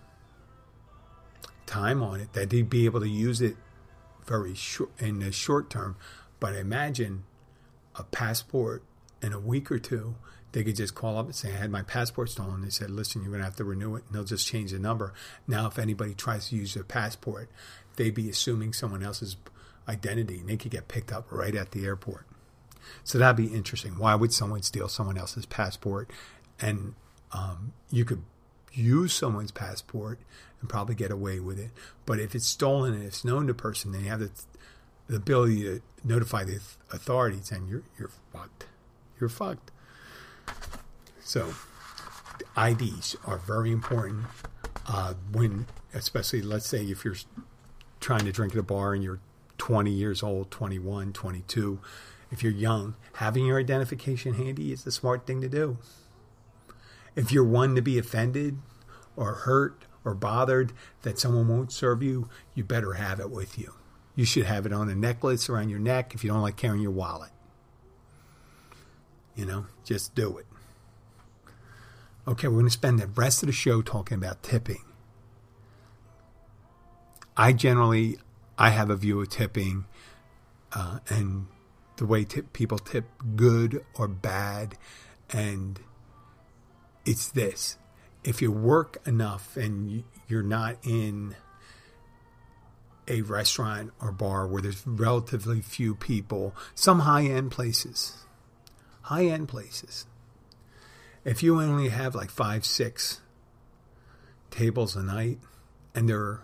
time 1.67 2.03
on 2.03 2.21
it 2.21 2.33
that 2.33 2.51
they'd 2.51 2.69
be 2.69 2.85
able 2.85 3.01
to 3.01 3.09
use 3.09 3.41
it 3.41 3.57
very 4.27 4.55
short 4.55 4.91
in 4.99 5.21
the 5.21 5.33
short 5.33 5.71
term. 5.71 5.97
But 6.41 6.55
imagine 6.55 7.25
a 7.95 8.05
passport 8.05 8.83
in 9.23 9.33
a 9.33 9.41
week 9.41 9.71
or 9.71 9.79
two. 9.79 10.15
They 10.53 10.65
could 10.65 10.77
just 10.77 10.95
call 10.95 11.19
up 11.19 11.27
and 11.27 11.35
say, 11.35 11.53
I 11.53 11.57
had 11.57 11.71
my 11.71 11.83
passport 11.83 12.31
stolen. 12.31 12.63
They 12.63 12.71
said, 12.71 12.91
listen, 12.91 13.23
you're 13.23 13.31
going 13.31 13.41
to 13.41 13.45
have 13.45 13.57
to 13.57 13.65
renew 13.65 13.97
it. 13.97 14.05
And 14.07 14.15
they'll 14.15 14.25
just 14.25 14.47
change 14.47 14.71
the 14.73 14.79
number. 14.79 15.13
Now, 15.47 15.67
if 15.67 15.79
anybody 15.79 16.15
tries 16.15 16.49
to 16.49 16.57
use 16.57 16.73
their 16.75 16.85
passport, 16.85 17.51
they'd 17.97 18.15
be 18.15 18.31
assuming 18.31 18.73
someone 18.73 19.03
else's 19.03 19.37
identity 19.87 20.39
and 20.39 20.49
they 20.49 20.57
could 20.57 20.71
get 20.71 20.89
picked 20.89 21.13
up 21.13 21.27
right 21.31 21.55
at 21.55 21.73
the 21.73 21.85
airport. 21.85 22.27
So 23.05 23.19
that'd 23.19 23.37
be 23.37 23.55
interesting. 23.55 23.99
Why 23.99 24.15
would 24.15 24.33
someone 24.33 24.63
steal 24.63 24.89
someone 24.89 25.19
else's 25.19 25.45
passport? 25.45 26.11
And 26.61 26.95
um, 27.33 27.73
you 27.91 28.05
could 28.07 28.23
use 28.72 29.12
someone's 29.12 29.50
passport 29.50 30.18
and 30.61 30.68
probably 30.68 30.94
get 30.94 31.11
away 31.11 31.40
with 31.40 31.59
it. 31.59 31.70
But 32.07 32.18
if 32.20 32.35
it's 32.35 32.46
stolen 32.46 32.94
and 32.94 33.02
it's 33.02 33.24
known 33.24 33.46
to 33.46 33.54
person, 33.54 33.92
then 33.92 34.04
you 34.04 34.11
have 34.11 34.20
the, 34.20 34.31
the 35.09 35.16
ability 35.16 35.62
to 35.62 35.83
notify 36.04 36.44
the 36.44 36.61
authorities, 36.92 37.50
and 37.50 37.68
you're 37.68 37.83
you're 37.98 38.11
fucked. 38.33 38.66
You're 39.20 39.28
fucked. 39.28 39.70
So, 41.20 41.54
IDs 42.57 43.16
are 43.26 43.38
very 43.38 43.70
important 43.70 44.26
uh, 44.87 45.14
when, 45.33 45.66
especially, 45.92 46.40
let's 46.42 46.66
say 46.66 46.85
if 46.85 47.04
you're 47.04 47.16
trying 48.00 48.24
to 48.24 48.33
drink 48.33 48.54
at 48.54 48.59
a 48.59 48.62
bar 48.62 48.94
and 48.94 49.02
you're 49.04 49.20
20 49.59 49.90
years 49.90 50.22
old, 50.22 50.50
21, 50.50 51.12
22. 51.12 51.78
If 52.31 52.42
you're 52.42 52.52
young, 52.52 52.94
having 53.14 53.44
your 53.44 53.59
identification 53.59 54.35
handy 54.35 54.72
is 54.72 54.85
the 54.85 54.92
smart 54.92 55.26
thing 55.26 55.40
to 55.40 55.48
do. 55.48 55.78
If 57.18 57.33
you're 57.33 57.42
one 57.42 57.74
to 57.74 57.83
be 57.83 57.98
offended 57.98 58.59
or 59.16 59.35
hurt 59.35 59.87
or 60.04 60.14
bothered 60.14 60.72
that 61.02 61.18
someone 61.18 61.48
won't 61.48 61.72
serve 61.72 62.00
you, 62.00 62.28
you 62.54 62.62
better 62.62 62.92
have 62.92 63.18
it 63.18 63.28
with 63.28 63.59
you. 63.59 63.74
You 64.14 64.24
should 64.24 64.44
have 64.44 64.66
it 64.66 64.72
on 64.72 64.88
a 64.88 64.94
necklace 64.94 65.48
around 65.48 65.68
your 65.68 65.81
neck 65.81 66.14
if 66.14 66.22
you 66.22 66.31
don't 66.31 66.42
like 66.42 66.57
carrying 66.57 66.81
your 66.81 66.92
wallet. 66.92 67.33
You 69.35 69.46
know, 69.46 69.66
just 69.83 70.14
do 70.14 70.38
it. 70.38 70.46
Okay, 72.28 72.46
we're 72.46 72.54
going 72.54 72.66
to 72.66 72.70
spend 72.70 73.00
the 73.00 73.09
rest 73.09 73.42
of 73.42 73.48
the 73.48 73.52
show 73.52 73.83
talking 73.83 74.16
about 74.16 74.44
tipping. 74.44 74.85
I 77.37 77.52
generally 77.52 78.18
I 78.57 78.70
have 78.70 78.90
a 78.90 78.96
view 78.96 79.20
of 79.20 79.28
tipping 79.28 79.87
uh, 80.72 81.00
and 81.09 81.48
the 81.96 82.07
way 82.07 82.22
tip, 82.22 82.52
people 82.52 82.78
tip 82.78 83.07
good 83.35 83.85
or 83.94 84.07
bad, 84.07 84.76
and 85.31 85.81
it's 87.09 87.29
this: 87.29 87.79
if 88.23 88.42
you 88.42 88.53
work 88.53 88.99
enough 89.07 89.57
and 89.57 90.05
you're 90.29 90.42
not 90.42 90.77
in 90.85 91.35
a 93.09 93.23
restaurant 93.23 93.90
or 94.01 94.12
bar 94.12 94.47
where 94.47 94.61
there's 94.61 94.87
relatively 94.87 95.62
few 95.62 95.94
people, 95.94 96.55
some 96.75 97.01
high 97.01 97.25
end 97.25 97.51
places, 97.51 98.25
high 99.03 99.25
end 99.25 99.49
places. 99.49 100.07
If 101.25 101.42
you 101.42 101.61
only 101.61 101.88
have 101.88 102.14
like 102.14 102.31
five, 102.31 102.64
six 102.64 103.21
tables 104.51 104.94
a 104.94 105.03
night 105.03 105.38
and 105.94 106.09
they're 106.09 106.42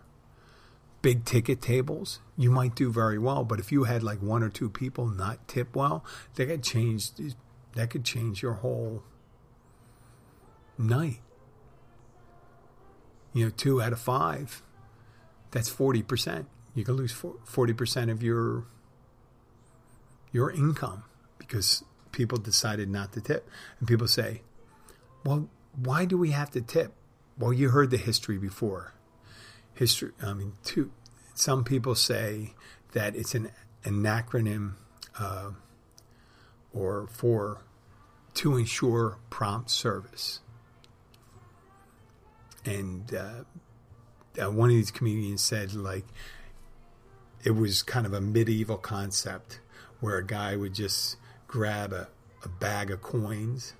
big 1.02 1.26
ticket 1.26 1.60
tables, 1.60 2.20
you 2.36 2.50
might 2.50 2.74
do 2.74 2.90
very 2.90 3.18
well. 3.18 3.44
But 3.44 3.60
if 3.60 3.70
you 3.70 3.84
had 3.84 4.02
like 4.02 4.22
one 4.22 4.42
or 4.42 4.48
two 4.48 4.70
people 4.70 5.06
not 5.06 5.46
tip 5.46 5.76
well, 5.76 6.04
that 6.36 6.46
could 6.46 6.62
change 6.62 7.10
that 7.74 7.90
could 7.90 8.04
change 8.04 8.42
your 8.42 8.54
whole 8.54 9.02
night. 10.78 11.20
You 13.32 13.46
know, 13.46 13.50
two 13.50 13.82
out 13.82 13.92
of 13.92 14.00
five, 14.00 14.62
that's 15.50 15.68
forty 15.68 16.02
percent 16.02 16.46
you 16.74 16.84
can 16.84 16.94
lose 16.94 17.12
40% 17.14 18.10
of 18.10 18.22
your 18.22 18.64
your 20.32 20.50
income 20.50 21.04
because 21.38 21.84
people 22.10 22.38
decided 22.38 22.88
not 22.88 23.12
to 23.12 23.20
tip. 23.20 23.48
And 23.78 23.86
people 23.86 24.08
say, 24.08 24.42
well, 25.24 25.48
why 25.76 26.04
do 26.04 26.18
we 26.18 26.32
have 26.32 26.50
to 26.50 26.60
tip? 26.60 26.92
Well, 27.38 27.52
you 27.52 27.68
heard 27.68 27.90
the 27.90 27.96
history 27.96 28.36
before. 28.36 28.94
History, 29.74 30.10
I 30.20 30.32
mean, 30.32 30.54
two, 30.64 30.90
some 31.34 31.62
people 31.62 31.94
say 31.94 32.54
that 32.92 33.14
it's 33.14 33.36
an, 33.36 33.52
an 33.84 34.02
acronym 34.02 34.72
uh, 35.18 35.50
or 36.72 37.06
for 37.12 37.62
to 38.34 38.56
ensure 38.56 39.18
prompt 39.30 39.70
service. 39.70 40.40
And 42.64 43.14
uh, 43.14 44.42
uh, 44.42 44.50
one 44.50 44.70
of 44.70 44.76
these 44.76 44.90
comedians 44.90 45.42
said, 45.42 45.74
like, 45.74 46.06
it 47.44 47.52
was 47.52 47.82
kind 47.82 48.06
of 48.06 48.12
a 48.12 48.20
medieval 48.20 48.78
concept 48.78 49.60
where 50.00 50.16
a 50.16 50.26
guy 50.26 50.56
would 50.56 50.74
just 50.74 51.16
grab 51.46 51.92
a, 51.92 52.08
a 52.42 52.48
bag 52.48 52.90
of 52.90 53.02
coins 53.02 53.74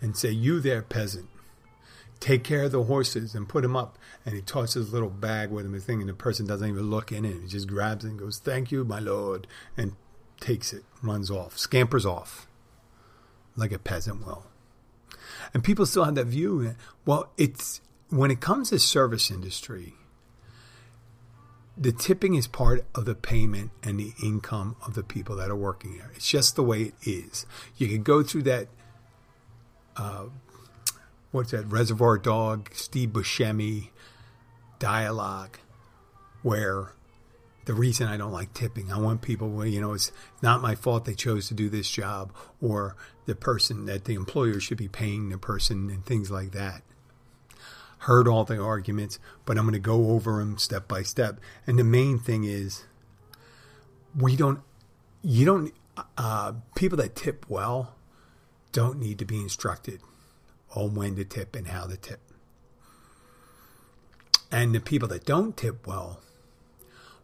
and 0.00 0.16
say, 0.16 0.30
You 0.30 0.60
there, 0.60 0.82
peasant, 0.82 1.28
take 2.20 2.44
care 2.44 2.64
of 2.64 2.72
the 2.72 2.84
horses 2.84 3.34
and 3.34 3.48
put 3.48 3.62
them 3.62 3.76
up. 3.76 3.98
And 4.24 4.34
he 4.34 4.42
tosses 4.42 4.90
a 4.90 4.92
little 4.92 5.10
bag 5.10 5.50
with 5.50 5.64
him, 5.64 5.74
a 5.74 5.80
thing, 5.80 6.00
and 6.00 6.08
the 6.08 6.14
person 6.14 6.46
doesn't 6.46 6.68
even 6.68 6.90
look 6.90 7.10
in 7.10 7.24
it. 7.24 7.40
He 7.42 7.48
just 7.48 7.68
grabs 7.68 8.04
it 8.04 8.08
and 8.08 8.18
goes, 8.18 8.38
Thank 8.38 8.70
you, 8.70 8.84
my 8.84 9.00
lord, 9.00 9.46
and 9.76 9.96
takes 10.40 10.72
it, 10.72 10.84
runs 11.02 11.30
off, 11.30 11.56
scampers 11.56 12.04
off 12.04 12.46
like 13.56 13.72
a 13.72 13.78
peasant 13.78 14.24
will. 14.24 14.46
And 15.54 15.64
people 15.64 15.86
still 15.86 16.04
have 16.04 16.14
that 16.16 16.26
view. 16.26 16.74
Well, 17.04 17.30
it's 17.36 17.80
when 18.10 18.30
it 18.30 18.40
comes 18.40 18.70
to 18.70 18.78
service 18.78 19.30
industry, 19.30 19.94
the 21.76 21.92
tipping 21.92 22.34
is 22.34 22.46
part 22.46 22.86
of 22.94 23.04
the 23.04 23.14
payment 23.14 23.70
and 23.82 23.98
the 23.98 24.12
income 24.22 24.76
of 24.86 24.94
the 24.94 25.02
people 25.02 25.36
that 25.36 25.50
are 25.50 25.56
working 25.56 25.98
there. 25.98 26.10
It's 26.14 26.28
just 26.28 26.56
the 26.56 26.62
way 26.62 26.82
it 26.82 26.94
is. 27.04 27.46
You 27.76 27.88
can 27.88 28.02
go 28.02 28.22
through 28.22 28.44
that. 28.44 28.68
Uh, 29.96 30.26
what's 31.32 31.50
that? 31.50 31.66
Reservoir 31.66 32.18
Dog, 32.18 32.70
Steve 32.72 33.10
Buscemi 33.10 33.90
dialogue, 34.78 35.58
where 36.42 36.92
the 37.66 37.74
reason 37.74 38.06
I 38.06 38.16
don't 38.16 38.32
like 38.32 38.54
tipping, 38.54 38.92
I 38.92 38.98
want 38.98 39.20
people 39.20 39.50
where 39.50 39.66
you 39.66 39.80
know 39.80 39.92
it's 39.92 40.12
not 40.40 40.62
my 40.62 40.74
fault 40.74 41.04
they 41.04 41.14
chose 41.14 41.48
to 41.48 41.54
do 41.54 41.68
this 41.68 41.90
job, 41.90 42.32
or 42.62 42.96
the 43.26 43.34
person 43.34 43.86
that 43.86 44.04
the 44.04 44.14
employer 44.14 44.60
should 44.60 44.78
be 44.78 44.88
paying 44.88 45.28
the 45.28 45.38
person, 45.38 45.90
and 45.90 46.06
things 46.06 46.30
like 46.30 46.52
that 46.52 46.82
heard 48.00 48.28
all 48.28 48.44
the 48.44 48.60
arguments, 48.60 49.18
but 49.44 49.56
I'm 49.56 49.64
going 49.64 49.72
to 49.72 49.78
go 49.78 50.10
over 50.10 50.38
them 50.38 50.58
step 50.58 50.86
by 50.86 51.02
step. 51.02 51.40
And 51.66 51.78
the 51.78 51.84
main 51.84 52.18
thing 52.18 52.44
is, 52.44 52.84
we 54.16 54.36
don't, 54.36 54.60
you 55.22 55.44
don't, 55.44 55.72
uh, 56.16 56.52
people 56.74 56.98
that 56.98 57.16
tip 57.16 57.46
well 57.48 57.94
don't 58.72 58.98
need 58.98 59.18
to 59.18 59.24
be 59.24 59.40
instructed 59.40 60.00
on 60.74 60.94
when 60.94 61.16
to 61.16 61.24
tip 61.24 61.56
and 61.56 61.68
how 61.68 61.86
to 61.86 61.96
tip. 61.96 62.20
And 64.50 64.74
the 64.74 64.80
people 64.80 65.08
that 65.08 65.24
don't 65.24 65.56
tip 65.56 65.86
well, 65.86 66.20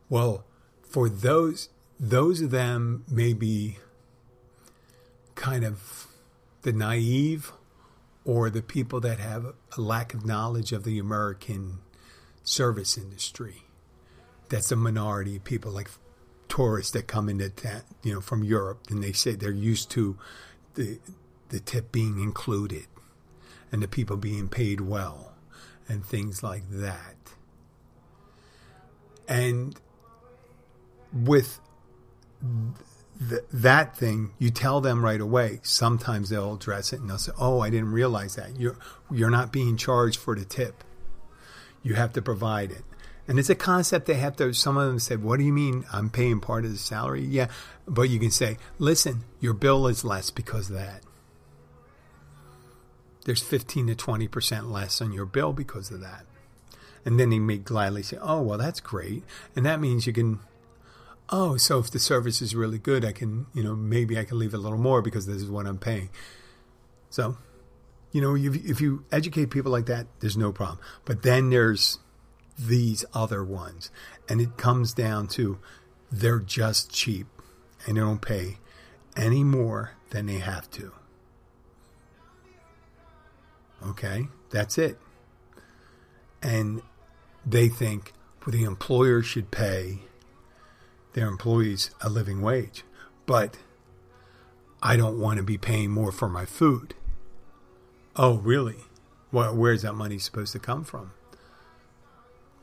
well, 0.08 0.44
for 0.82 1.08
those, 1.08 1.68
those 2.00 2.40
of 2.40 2.50
them 2.50 3.04
may 3.08 3.32
be 3.32 3.78
kind 5.35 5.64
of 5.64 6.08
the 6.62 6.72
naive 6.72 7.52
or 8.24 8.50
the 8.50 8.62
people 8.62 9.00
that 9.00 9.18
have 9.18 9.46
a 9.76 9.80
lack 9.80 10.14
of 10.14 10.24
knowledge 10.24 10.72
of 10.72 10.85
the 10.85 10.98
American 10.98 11.78
service 12.44 12.96
industry. 12.96 13.64
That's 14.48 14.70
a 14.70 14.76
minority 14.76 15.37
of 15.37 15.44
people, 15.44 15.72
like 15.72 15.90
tourists 16.48 16.92
that 16.92 17.06
come 17.06 17.28
into 17.28 17.48
town, 17.48 17.82
you 18.02 18.12
know, 18.12 18.20
from 18.20 18.44
Europe, 18.44 18.82
and 18.90 19.02
they 19.02 19.12
say 19.12 19.32
they're 19.32 19.50
used 19.50 19.90
to 19.92 20.18
the 20.74 20.98
the 21.48 21.61
tip 21.61 21.92
being 21.92 22.18
included 22.18 22.87
and 23.70 23.82
the 23.82 23.88
people 23.88 24.16
being 24.16 24.48
paid 24.48 24.80
well 24.80 25.35
and 25.87 26.04
things 26.04 26.42
like 26.42 26.62
that. 26.70 27.16
And 29.28 29.78
with 31.12 31.61
th- 33.28 33.42
that 33.52 33.96
thing, 33.96 34.32
you 34.38 34.50
tell 34.50 34.80
them 34.80 35.04
right 35.04 35.20
away. 35.20 35.61
Sometimes 35.62 36.30
they'll 36.30 36.54
address 36.54 36.92
it 36.92 37.00
and 37.00 37.11
they'll 37.11 37.18
say, 37.18 37.32
"Oh, 37.38 37.61
I 37.61 37.70
didn't 37.70 37.92
realize 37.92 38.37
that. 38.37 38.58
You're 38.58 38.76
you're 39.11 39.30
not 39.30 39.52
being 39.52 39.76
charged 39.76 40.18
for 40.18 40.35
the 40.35 40.44
tip. 40.44 40.85
You 41.82 41.94
have 41.94 42.12
to 42.14 42.22
provide 42.22 42.70
it." 42.70 42.85
And 43.28 43.38
it's 43.38 43.50
a 43.50 43.54
concept 43.54 44.06
they 44.06 44.14
have 44.14 44.37
to. 44.37 44.52
Some 44.52 44.76
of 44.76 44.87
them 44.87 44.98
said, 44.98 45.22
"What 45.22 45.38
do 45.38 45.44
you 45.44 45.52
mean? 45.52 45.85
I'm 45.92 46.11
paying 46.11 46.40
part 46.40 46.64
of 46.64 46.72
the 46.72 46.78
salary?" 46.78 47.24
Yeah, 47.24 47.48
but 47.87 48.11
you 48.11 48.18
can 48.18 48.30
say, 48.30 48.58
"Listen, 48.78 49.24
your 49.40 49.54
bill 49.54 49.87
is 49.87 50.04
less 50.04 50.30
because 50.30 50.70
of 50.70 50.76
that." 50.76 51.02
There's 53.24 53.42
15 53.42 53.87
to 53.87 53.94
20 53.94 54.26
percent 54.28 54.70
less 54.70 55.00
on 55.00 55.12
your 55.12 55.26
bill 55.26 55.52
because 55.52 55.90
of 55.90 56.00
that. 56.00 56.26
And 57.04 57.18
then 57.18 57.30
they 57.30 57.38
may 57.38 57.58
gladly 57.58 58.02
say, 58.02 58.18
"Oh, 58.20 58.42
well, 58.42 58.58
that's 58.58 58.80
great," 58.80 59.24
and 59.54 59.66
that 59.66 59.80
means 59.80 60.06
you 60.06 60.12
can 60.12 60.40
oh, 61.33 61.57
so 61.57 61.79
if 61.79 61.90
the 61.90 61.99
service 61.99 62.42
is 62.42 62.55
really 62.55 62.79
good, 62.79 63.05
I 63.05 63.12
can, 63.12 63.47
you 63.55 63.64
know, 63.64 63.75
maybe 63.75 64.18
I 64.18 64.25
can 64.25 64.38
leave 64.38 64.53
a 64.53 64.59
little 64.59 64.79
more 64.79 65.01
because 65.01 65.27
this 65.27 65.37
is 65.37 65.51
what 65.51 65.66
I'm 65.66 65.79
paying. 65.79 66.11
So, 67.09 67.38
you 68.12 68.21
know, 68.21 68.37
if 68.37 68.81
you 68.81 69.05
educate 69.11 69.51
people 69.51 69.73
like 69.73 69.87
that, 69.87 70.07
there's 70.21 70.37
no 70.37 70.53
problem. 70.53 70.79
But 71.07 71.23
then 71.23 71.49
there's 71.49 71.99
these 72.59 73.05
other 73.14 73.42
ones, 73.42 73.90
and 74.29 74.40
it 74.40 74.59
comes 74.59 74.92
down 74.92 75.27
to 75.29 75.59
they're 76.11 76.38
just 76.38 76.92
cheap 76.92 77.27
and 77.87 77.97
they 77.97 78.01
don't 78.01 78.21
pay 78.21 78.59
any 79.16 79.42
more 79.42 79.92
than 80.11 80.27
they 80.27 80.38
have 80.38 80.71
to. 80.73 80.92
Okay, 83.85 84.29
that's 84.51 84.77
it. 84.77 84.99
And 86.42 86.83
they 87.47 87.68
think 87.68 88.12
well, 88.45 88.53
the 88.53 88.64
employer 88.64 89.23
should 89.23 89.51
pay 89.51 90.01
their 91.14 91.29
employees 91.29 91.90
a 92.01 92.09
living 92.09 92.42
wage. 92.42 92.85
But 93.27 93.59
I 94.83 94.96
don't 94.96 95.20
want 95.20 95.38
to 95.38 95.42
be 95.42 95.59
paying 95.59 95.90
more 95.90 96.12
for 96.12 96.29
my 96.29 96.44
food. 96.44 96.94
Oh, 98.16 98.38
really? 98.38 98.79
Well, 99.31 99.57
where's 99.57 99.83
that 99.83 99.94
money 99.94 100.18
supposed 100.18 100.53
to 100.53 100.59
come 100.59 100.85
from? 100.85 101.12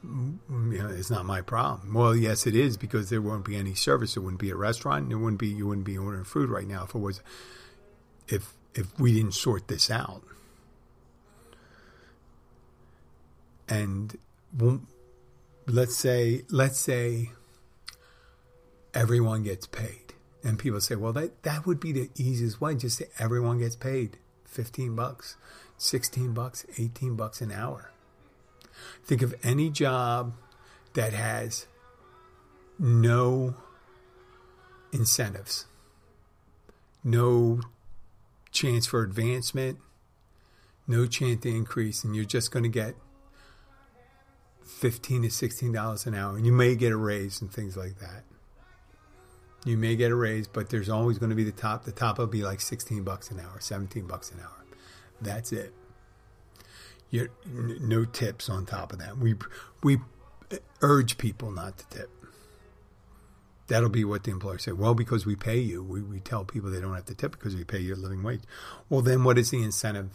Mm, 0.06 0.38
you 0.72 0.80
know, 0.80 0.90
it's 0.90 1.10
not 1.10 1.26
my 1.26 1.42
problem. 1.42 1.94
Well, 1.94 2.16
yes, 2.16 2.46
it 2.46 2.56
is 2.56 2.78
because 2.78 3.10
there 3.10 3.22
won't 3.22 3.46
be 3.46 3.56
any 3.56 3.74
service. 3.74 4.16
It 4.16 4.22
wouldn't 4.22 4.40
be 4.40 4.52
a 4.52 4.56
restaurant. 4.56 5.12
It 5.12 5.16
wouldn't 5.16 5.40
be 5.40 5.48
you 5.48 5.68
wouldn't 5.68 5.86
be 5.86 5.98
ordering 5.98 6.24
food 6.24 6.50
right 6.50 6.68
now 6.68 6.84
if 6.84 6.96
it 6.96 7.00
was 7.00 7.22
if 8.28 8.54
if 8.76 8.98
we 9.00 9.14
didn't 9.14 9.34
sort 9.34 9.68
this 9.68 9.90
out. 9.90 10.24
And 13.68 14.18
let's 15.68 15.96
say 15.96 16.44
let's 16.50 16.80
say 16.80 17.32
everyone 18.94 19.44
gets 19.44 19.68
paid. 19.68 20.14
And 20.44 20.58
people 20.58 20.80
say, 20.80 20.96
well, 20.96 21.14
that, 21.14 21.44
that 21.44 21.66
would 21.66 21.80
be 21.80 21.92
the 21.92 22.10
easiest 22.16 22.62
way. 22.62 22.76
Just 22.76 22.98
say 22.98 23.08
everyone 23.20 23.60
gets 23.60 23.76
paid 23.76 24.18
15 24.46 24.96
bucks, 24.96 25.36
16 25.78 26.34
bucks, 26.34 26.66
18 26.78 27.16
bucks 27.16 27.42
an 27.42 27.52
hour. 27.52 27.92
Think 29.04 29.22
of 29.22 29.36
any 29.44 29.70
job 29.70 30.34
that 30.94 31.14
has 31.14 31.68
no 32.78 33.56
incentives, 34.94 35.66
no 37.04 37.60
chance 38.52 38.86
for 38.86 39.04
advancement, 39.04 39.78
no 40.88 41.06
chance 41.06 41.42
to 41.44 41.50
increase, 41.50 42.04
and 42.04 42.16
you're 42.16 42.26
just 42.26 42.52
going 42.52 42.64
to 42.64 42.70
get 42.70 42.96
15 44.64 45.24
to 45.24 45.30
16 45.30 45.72
dollars 45.74 46.06
an 46.06 46.16
hour 46.16 46.38
and 46.38 46.46
you 46.46 46.54
may 46.54 46.76
get 46.76 46.92
a 46.92 46.96
raise 46.96 47.42
and 47.42 47.52
things 47.52 47.76
like 47.76 48.00
that 48.00 48.24
you 49.66 49.78
may 49.78 49.96
get 49.96 50.12
a 50.12 50.16
raise, 50.16 50.48
but 50.48 50.70
there's 50.70 50.90
always 50.90 51.18
going 51.18 51.30
to 51.32 51.36
be 51.36 51.44
the 51.44 51.52
top. 51.52 51.84
The 51.84 51.92
top 51.92 52.18
will 52.18 52.28
be 52.28 52.44
like 52.44 52.62
16 52.62 53.04
bucks 53.04 53.30
an 53.32 53.40
hour, 53.40 53.60
17 53.60 54.08
bucks 54.08 54.32
an 54.32 54.40
hour. 54.40 54.66
That's 55.22 55.52
it. 55.52 55.74
You're, 57.10 57.30
no 57.46 58.06
tips 58.06 58.50
on 58.50 58.66
top 58.66 58.94
of 58.94 59.00
that. 59.00 59.18
We 59.18 59.36
we 59.84 59.98
urge 60.82 61.18
people 61.18 61.52
not 61.52 61.78
to 61.80 61.88
tip. 61.88 62.10
That'll 63.68 63.90
be 63.90 64.04
what 64.04 64.24
the 64.24 64.32
employer 64.32 64.58
say. 64.58 64.72
Well, 64.72 64.96
because 64.96 65.26
we 65.26 65.36
pay 65.36 65.60
you, 65.60 65.84
we, 65.84 66.02
we 66.02 66.20
tell 66.20 66.44
people 66.44 66.72
they 66.72 66.82
don't 66.82 66.96
have 66.96 67.06
to 67.06 67.16
tip 67.16 67.32
because 67.32 67.56
we 67.56 67.64
pay 67.64 67.80
you 67.80 67.94
a 67.94 67.98
living 67.98 68.24
wage. 68.24 68.42
Well, 68.90 69.02
then 69.02 69.24
what 69.24 69.38
is 69.38 69.52
the 69.52 69.62
incentive? 69.62 70.10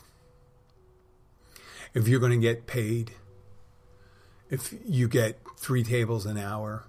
If 1.95 2.09
you're 2.09 2.19
going 2.19 2.33
to 2.33 2.39
get 2.39 2.67
paid, 2.67 3.13
if 4.51 4.75
you 4.85 5.07
get 5.07 5.39
three 5.57 5.85
tables 5.85 6.27
an 6.27 6.37
hour, 6.37 6.85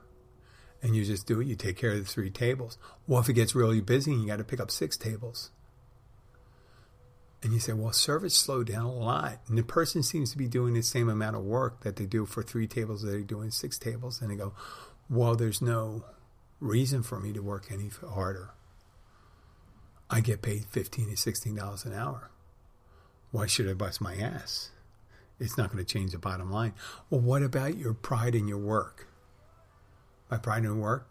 and 0.85 0.95
you 0.95 1.03
just 1.03 1.25
do 1.25 1.41
it. 1.41 1.47
You 1.47 1.55
take 1.55 1.77
care 1.77 1.93
of 1.93 1.97
the 1.97 2.05
three 2.05 2.29
tables. 2.29 2.77
Well, 3.07 3.19
if 3.19 3.27
it 3.27 3.33
gets 3.33 3.55
really 3.55 3.81
busy 3.81 4.11
and 4.11 4.21
you 4.21 4.27
got 4.27 4.37
to 4.37 4.43
pick 4.43 4.59
up 4.59 4.69
six 4.69 4.95
tables, 4.95 5.49
and 7.41 7.51
you 7.53 7.59
say, 7.59 7.73
well, 7.73 7.91
service 7.91 8.35
slowed 8.35 8.67
down 8.67 8.85
a 8.85 8.93
lot, 8.93 9.39
and 9.47 9.57
the 9.57 9.63
person 9.63 10.03
seems 10.03 10.31
to 10.31 10.37
be 10.37 10.47
doing 10.47 10.75
the 10.75 10.83
same 10.83 11.09
amount 11.09 11.35
of 11.35 11.43
work 11.43 11.81
that 11.81 11.95
they 11.95 12.05
do 12.05 12.27
for 12.27 12.43
three 12.43 12.67
tables 12.67 13.01
that 13.01 13.09
they 13.09 13.23
do 13.23 13.41
in 13.41 13.49
six 13.49 13.79
tables, 13.79 14.21
and 14.21 14.29
they 14.29 14.35
go, 14.35 14.53
well, 15.09 15.35
there's 15.35 15.61
no 15.61 16.05
reason 16.59 17.01
for 17.01 17.19
me 17.19 17.33
to 17.33 17.41
work 17.41 17.71
any 17.71 17.89
harder. 18.07 18.51
I 20.07 20.21
get 20.21 20.43
paid 20.43 20.65
fifteen 20.65 21.09
to 21.09 21.17
sixteen 21.17 21.55
dollars 21.55 21.83
an 21.83 21.93
hour. 21.93 22.29
Why 23.31 23.47
should 23.47 23.67
I 23.67 23.73
bust 23.73 24.01
my 24.01 24.15
ass? 24.15 24.69
It's 25.39 25.57
not 25.57 25.71
going 25.71 25.83
to 25.83 25.93
change 25.93 26.11
the 26.11 26.19
bottom 26.19 26.51
line. 26.51 26.73
Well, 27.09 27.21
what 27.21 27.41
about 27.41 27.75
your 27.75 27.95
pride 27.95 28.35
in 28.35 28.47
your 28.47 28.59
work? 28.59 29.07
My 30.29 30.37
pride 30.37 30.63
in 30.63 30.79
work. 30.79 31.07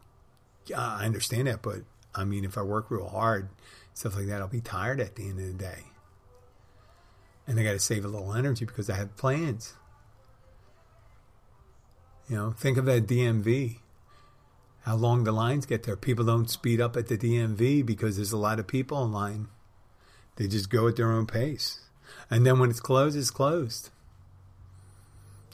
Yeah, 0.66 0.81
I 0.81 1.05
understand 1.05 1.46
that, 1.46 1.62
but 1.62 1.81
I 2.14 2.24
mean, 2.24 2.44
if 2.44 2.57
I 2.57 2.62
work 2.62 2.90
real 2.90 3.09
hard, 3.09 3.48
stuff 3.92 4.16
like 4.16 4.27
that, 4.27 4.40
I'll 4.40 4.48
be 4.48 4.61
tired 4.61 5.00
at 5.00 5.16
the 5.16 5.29
end 5.29 5.40
of 5.40 5.46
the 5.46 5.53
day. 5.53 5.85
And 7.46 7.59
I 7.61 7.64
got 7.64 7.72
to 7.72 7.79
save 7.79 8.05
a 8.05 8.09
little 8.09 8.33
energy 8.33 8.64
because 8.64 8.88
I 8.88 8.96
have 8.96 9.16
plans. 9.16 9.74
You 12.29 12.37
know, 12.37 12.50
think 12.53 12.79
of 12.79 12.87
that 12.87 13.07
DMV. 13.07 13.79
How 14.83 14.96
long 14.96 15.24
the 15.24 15.33
lines 15.33 15.66
get 15.66 15.83
there. 15.85 15.96
People 15.96 16.24
don't 16.24 16.50
speed 16.50 16.81
up 16.81 16.96
at 16.96 17.09
the 17.09 17.16
DMV 17.16 17.85
because 17.85 18.16
there's 18.16 18.33
a 18.33 18.38
lot 18.38 18.59
of 18.59 18.66
people 18.66 19.03
in 19.05 19.12
line. 19.12 19.48
They 20.37 20.46
just 20.46 20.70
go 20.70 20.88
at 20.88 20.96
their 20.96 21.12
own 21.12 21.27
pace. 21.27 21.81
And 22.31 22.46
then 22.46 22.59
when 22.59 22.70
it's 22.70 22.81
closed, 22.81 23.16
it's 23.16 23.31
closed. 23.31 23.90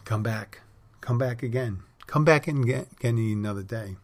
Come 0.05 0.23
back. 0.23 0.61
Come 1.01 1.18
back 1.18 1.42
again. 1.42 1.83
Come 2.11 2.25
back 2.25 2.49
and 2.49 2.66
get, 2.66 2.99
get 2.99 3.11
any 3.11 3.35
another 3.35 3.62
day. 3.62 3.94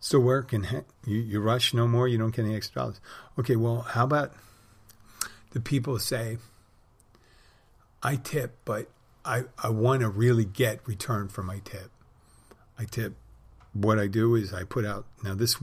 Still 0.00 0.20
work 0.20 0.54
and 0.54 0.64
you, 1.04 1.18
you 1.18 1.40
rush 1.40 1.74
no 1.74 1.86
more, 1.86 2.08
you 2.08 2.16
don't 2.16 2.34
get 2.34 2.46
any 2.46 2.56
extra 2.56 2.80
dollars. 2.80 3.00
Okay, 3.38 3.54
well, 3.54 3.82
how 3.82 4.04
about 4.04 4.32
the 5.50 5.60
people 5.60 5.98
say, 5.98 6.38
I 8.02 8.16
tip, 8.16 8.56
but 8.64 8.88
I, 9.26 9.44
I 9.62 9.68
want 9.68 10.00
to 10.00 10.08
really 10.08 10.46
get 10.46 10.80
return 10.88 11.28
for 11.28 11.42
my 11.42 11.58
tip. 11.66 11.90
I 12.78 12.86
tip. 12.86 13.12
What 13.74 13.98
I 13.98 14.06
do 14.06 14.34
is 14.34 14.54
I 14.54 14.64
put 14.64 14.86
out 14.86 15.04
now 15.22 15.34
this 15.34 15.56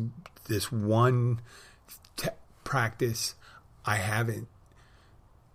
this 0.48 0.72
one 0.72 1.42
practice 2.64 3.34
I 3.86 3.96
haven't 3.96 4.48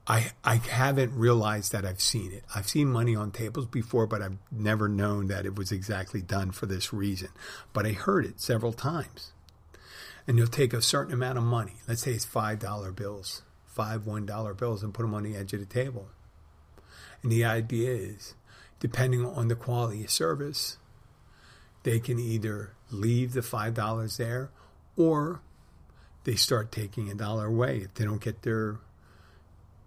I 0.07 0.33
I 0.45 0.57
haven't 0.57 1.17
realized 1.17 1.73
that 1.73 1.85
I've 1.85 2.01
seen 2.01 2.33
it. 2.33 2.45
I've 2.55 2.69
seen 2.69 2.88
money 2.93 3.17
on 3.17 3.31
tables 3.31 3.67
before, 3.67 4.07
but 4.07 4.21
I've 4.21 4.37
never 4.53 4.88
known 4.88 5.29
that 5.29 5.47
it 5.47 5.57
was 5.57 5.73
exactly 5.73 6.21
done 6.21 6.51
for 6.51 6.67
this 6.67 6.93
reason. 6.93 7.29
But 7.73 7.87
I 7.87 7.93
heard 7.93 8.27
it 8.27 8.40
several 8.40 8.73
times. 8.73 9.33
And 10.27 10.38
you'll 10.38 10.47
take 10.47 10.73
a 10.73 10.83
certain 10.83 11.12
amount 11.12 11.38
of 11.38 11.45
money, 11.45 11.75
let's 11.87 12.03
say 12.03 12.12
it's 12.12 12.25
five 12.25 12.59
dollar 12.59 12.93
bills, 12.93 13.43
five 13.67 14.07
one 14.07 14.27
dollar 14.27 14.55
bills, 14.55 14.83
and 14.83 14.93
put 14.93 15.03
them 15.03 15.14
on 15.14 15.23
the 15.23 15.37
edge 15.37 15.53
of 15.53 15.61
the 15.61 15.67
table. 15.67 16.09
And 17.23 17.33
the 17.33 17.45
idea 17.45 17.90
is, 17.90 18.35
depending 18.81 19.25
on 19.25 19.49
the 19.49 19.55
quality 19.55 20.05
of 20.05 20.11
service, 20.11 20.77
they 21.83 21.99
can 21.99 22.19
either 22.19 22.73
leave 22.90 23.33
the 23.33 23.43
five 23.43 23.75
dollars 23.75 24.19
there, 24.19 24.51
or 24.97 25.40
they 26.25 26.37
start 26.37 26.73
taking 26.73 27.11
a 27.11 27.14
dollar 27.14 27.47
away 27.47 27.79
if 27.79 27.95
they 27.95 28.05
don't 28.05 28.21
get 28.23 28.43
their 28.43 28.79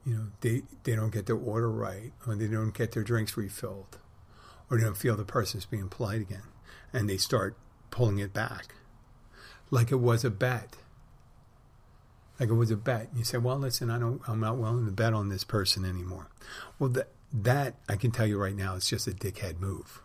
you 0.08 0.16
know, 0.16 0.28
they, 0.40 0.62
they 0.84 0.96
don't 0.96 1.12
get 1.12 1.26
their 1.26 1.36
order 1.36 1.70
right, 1.70 2.14
or 2.26 2.36
they 2.36 2.48
don't 2.48 2.74
get 2.74 2.94
their 2.94 3.04
drinks 3.04 3.36
refilled, 3.36 3.98
or 4.70 4.78
they 4.78 4.86
don't 4.86 4.96
feel 4.96 5.18
the 5.18 5.26
person's 5.26 5.66
being 5.66 5.90
polite 5.90 6.22
again, 6.22 6.44
and 6.94 7.10
they 7.10 7.18
start 7.18 7.58
pulling 7.92 8.18
it 8.18 8.32
back, 8.32 8.74
like 9.70 9.92
it 9.92 9.98
was 9.98 10.24
a 10.24 10.30
bet. 10.30 10.78
Like 12.40 12.48
it 12.48 12.54
was 12.54 12.72
a 12.72 12.78
bet. 12.78 13.10
You 13.14 13.26
say, 13.26 13.38
"Well, 13.38 13.58
listen, 13.58 13.90
I 13.90 14.00
don't, 14.00 14.22
I'm 14.28 14.40
not 14.40 14.58
willing 14.58 14.86
to 14.86 14.92
bet 14.92 15.14
on 15.14 15.28
this 15.28 15.44
person 15.44 15.84
anymore." 15.84 16.30
Well, 16.80 16.90
that 16.92 17.10
that 17.34 17.76
I 17.90 17.98
can 17.98 18.12
tell 18.12 18.28
you 18.28 18.38
right 18.38 18.56
now, 18.56 18.76
it's 18.76 18.90
just 18.90 19.08
a 19.08 19.12
dickhead 19.12 19.60
move. 19.60 20.02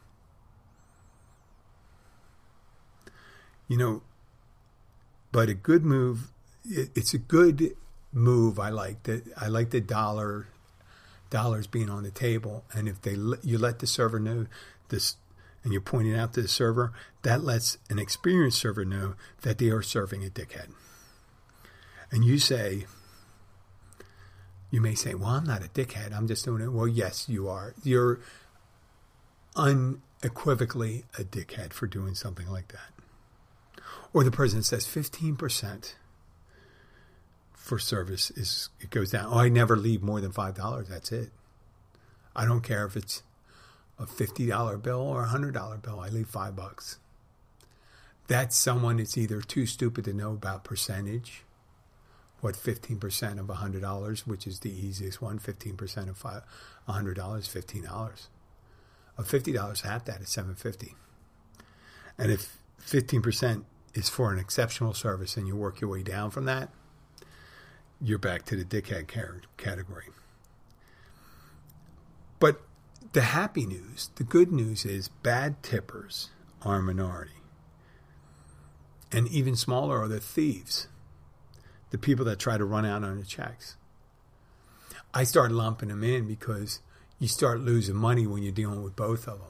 You 3.69 3.77
know, 3.77 4.03
but 5.31 5.49
a 5.49 5.55
good 5.55 5.85
move, 5.85 6.33
it, 6.65 6.91
it's 6.97 7.15
a 7.15 7.19
good 7.19 7.77
move. 8.13 8.59
I 8.59 8.69
like 8.69 9.03
that. 9.05 9.25
I 9.37 9.49
like 9.49 9.71
the 9.71 9.81
dollar 9.81 10.49
dollars 11.31 11.67
being 11.67 11.89
on 11.89 12.03
the 12.03 12.11
table, 12.11 12.65
and 12.73 12.89
if 12.89 13.01
they 13.01 13.13
you 13.43 13.59
let 13.59 13.79
the 13.79 13.87
server 13.87 14.21
know 14.21 14.47
this, 14.89 15.17
and 15.65 15.73
you're 15.73 15.83
pointing 15.83 16.15
out 16.15 16.35
to 16.35 16.43
the 16.43 16.49
server, 16.49 16.93
that 17.23 17.43
lets 17.43 17.79
an 17.89 17.99
experienced 17.99 18.59
server 18.59 18.85
know 18.85 19.15
that 19.41 19.59
they 19.59 19.71
are 19.71 19.83
serving 19.83 20.25
a 20.25 20.29
dickhead. 20.29 20.69
And 22.11 22.25
you 22.25 22.39
say, 22.39 22.87
you 24.71 24.81
may 24.81 24.95
say, 24.95 25.15
"Well, 25.15 25.31
I'm 25.31 25.45
not 25.45 25.65
a 25.65 25.69
dickhead. 25.69 26.15
I'm 26.15 26.29
just 26.29 26.45
doing 26.45 26.63
it." 26.63 26.73
Well, 26.73 26.89
yes, 26.89 27.29
you 27.29 27.49
are. 27.49 27.75
You're 27.83 28.21
unequivocally 29.57 31.05
a 31.19 31.25
dickhead 31.25 31.73
for 31.73 31.87
doing 31.87 32.15
something 32.15 32.49
like 32.49 32.69
that. 32.69 33.83
Or 34.13 34.25
the 34.25 34.31
person 34.31 34.63
says 34.63 34.87
15% 34.87 35.95
for 37.63 37.79
service 37.79 38.33
is 38.33 38.71
it 38.81 38.91
goes 38.91 39.13
down. 39.13 39.29
Oh, 39.31 39.39
I 39.39 39.49
never 39.49 39.77
leave 39.77 40.03
more 40.03 40.21
than 40.21 40.33
five 40.33 40.57
dollars. 40.57 40.89
That's 40.89 41.13
it. 41.13 41.31
I 42.35 42.45
don't 42.45 42.63
care 42.63 42.85
if 42.85 42.97
it's 42.97 43.23
a 44.01 44.07
fifty 44.07 44.47
dollar 44.47 44.77
bill 44.77 45.01
or 45.01 45.23
a 45.23 45.29
hundred 45.29 45.55
dollar 45.55 45.77
bill. 45.77 46.01
I 46.01 46.09
leave 46.09 46.27
five 46.27 46.57
bucks. 46.57 46.99
That's 48.27 48.57
someone 48.57 48.97
that's 48.97 49.17
either 49.17 49.41
too 49.41 49.67
stupid 49.67 50.05
to 50.07 50.13
know 50.13 50.33
about 50.33 50.65
percentage, 50.65 51.45
what 52.41 52.57
fifteen 52.57 52.99
percent 52.99 53.39
of 53.39 53.49
a 53.49 53.55
hundred 53.55 53.83
dollars, 53.83 54.27
which 54.27 54.45
is 54.45 54.59
the 54.59 54.73
easiest 54.73 55.23
one. 55.23 55.39
Fifteen 55.39 55.77
percent 55.77 56.11
of 56.11 56.25
a 56.25 56.93
hundred 56.93 57.15
dollars, 57.15 57.47
fifteen 57.47 57.85
dollars. 57.85 58.29
Of 59.17 59.29
fifty 59.29 59.53
dollars, 59.53 59.83
half 59.83 60.05
that 60.07 60.21
is 60.21 60.31
seven 60.31 60.57
fifty. 60.57 60.97
And 62.19 62.33
if 62.33 62.59
fifteen 62.79 63.23
percent 63.23 63.67
is 63.95 64.09
for 64.09 64.33
an 64.33 64.41
exceptional 64.41 64.95
service, 64.95 65.37
and 65.37 65.47
you 65.47 65.55
work 65.55 65.81
your 65.81 65.91
way 65.91 66.03
down 66.03 66.33
from 66.33 66.47
that 66.47 66.71
you're 68.03 68.19
back 68.19 68.45
to 68.47 68.57
the 68.57 68.65
dickhead 68.65 69.07
category. 69.57 70.07
But 72.41 72.61
the 73.13 73.23
happy 73.23 73.67
news, 73.67 74.11
the 74.17 74.25
good 74.25 74.51
news 74.51 74.85
is 74.85 75.09
bad 75.09 75.63
tippers 75.63 76.31
are 76.63 76.79
a 76.79 76.83
minority. 76.83 77.33
And 79.13 79.29
even 79.29 79.55
smaller 79.55 80.01
are 80.03 80.09
the 80.09 80.21
thieves, 80.21 80.89
the 81.91 81.99
people 81.99 82.25
that 82.25 82.39
try 82.39 82.57
to 82.59 82.65
run 82.65 82.85
out 82.85 83.05
on 83.05 83.19
the 83.19 83.27
checks. 83.27 83.77
I 85.15 85.25
start 85.25 85.53
lumping 85.53 85.91
them 85.91 86.03
in 86.03 86.27
because 86.27 86.81
you 87.19 87.29
start 87.29 87.61
losing 87.61 87.95
money 87.95 88.27
when 88.27 88.43
you're 88.43 88.51
dealing 88.51 88.83
with 88.83 88.97
both 88.97 89.29
of 89.29 89.39
them. 89.39 89.49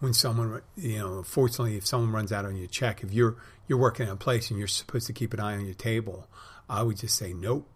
When 0.00 0.14
someone, 0.14 0.62
you 0.74 0.98
know, 0.98 1.22
fortunately, 1.22 1.76
if 1.76 1.86
someone 1.86 2.10
runs 2.10 2.32
out 2.32 2.44
on 2.44 2.56
your 2.56 2.66
check, 2.66 3.04
if 3.04 3.12
you're 3.12 3.36
you're 3.68 3.78
working 3.78 4.06
at 4.06 4.12
a 4.12 4.16
place 4.16 4.50
and 4.50 4.58
you're 4.58 4.66
supposed 4.66 5.06
to 5.06 5.12
keep 5.12 5.32
an 5.32 5.38
eye 5.38 5.54
on 5.54 5.66
your 5.66 5.74
table, 5.74 6.26
I 6.72 6.82
would 6.82 6.96
just 6.96 7.18
say 7.18 7.34
nope. 7.34 7.68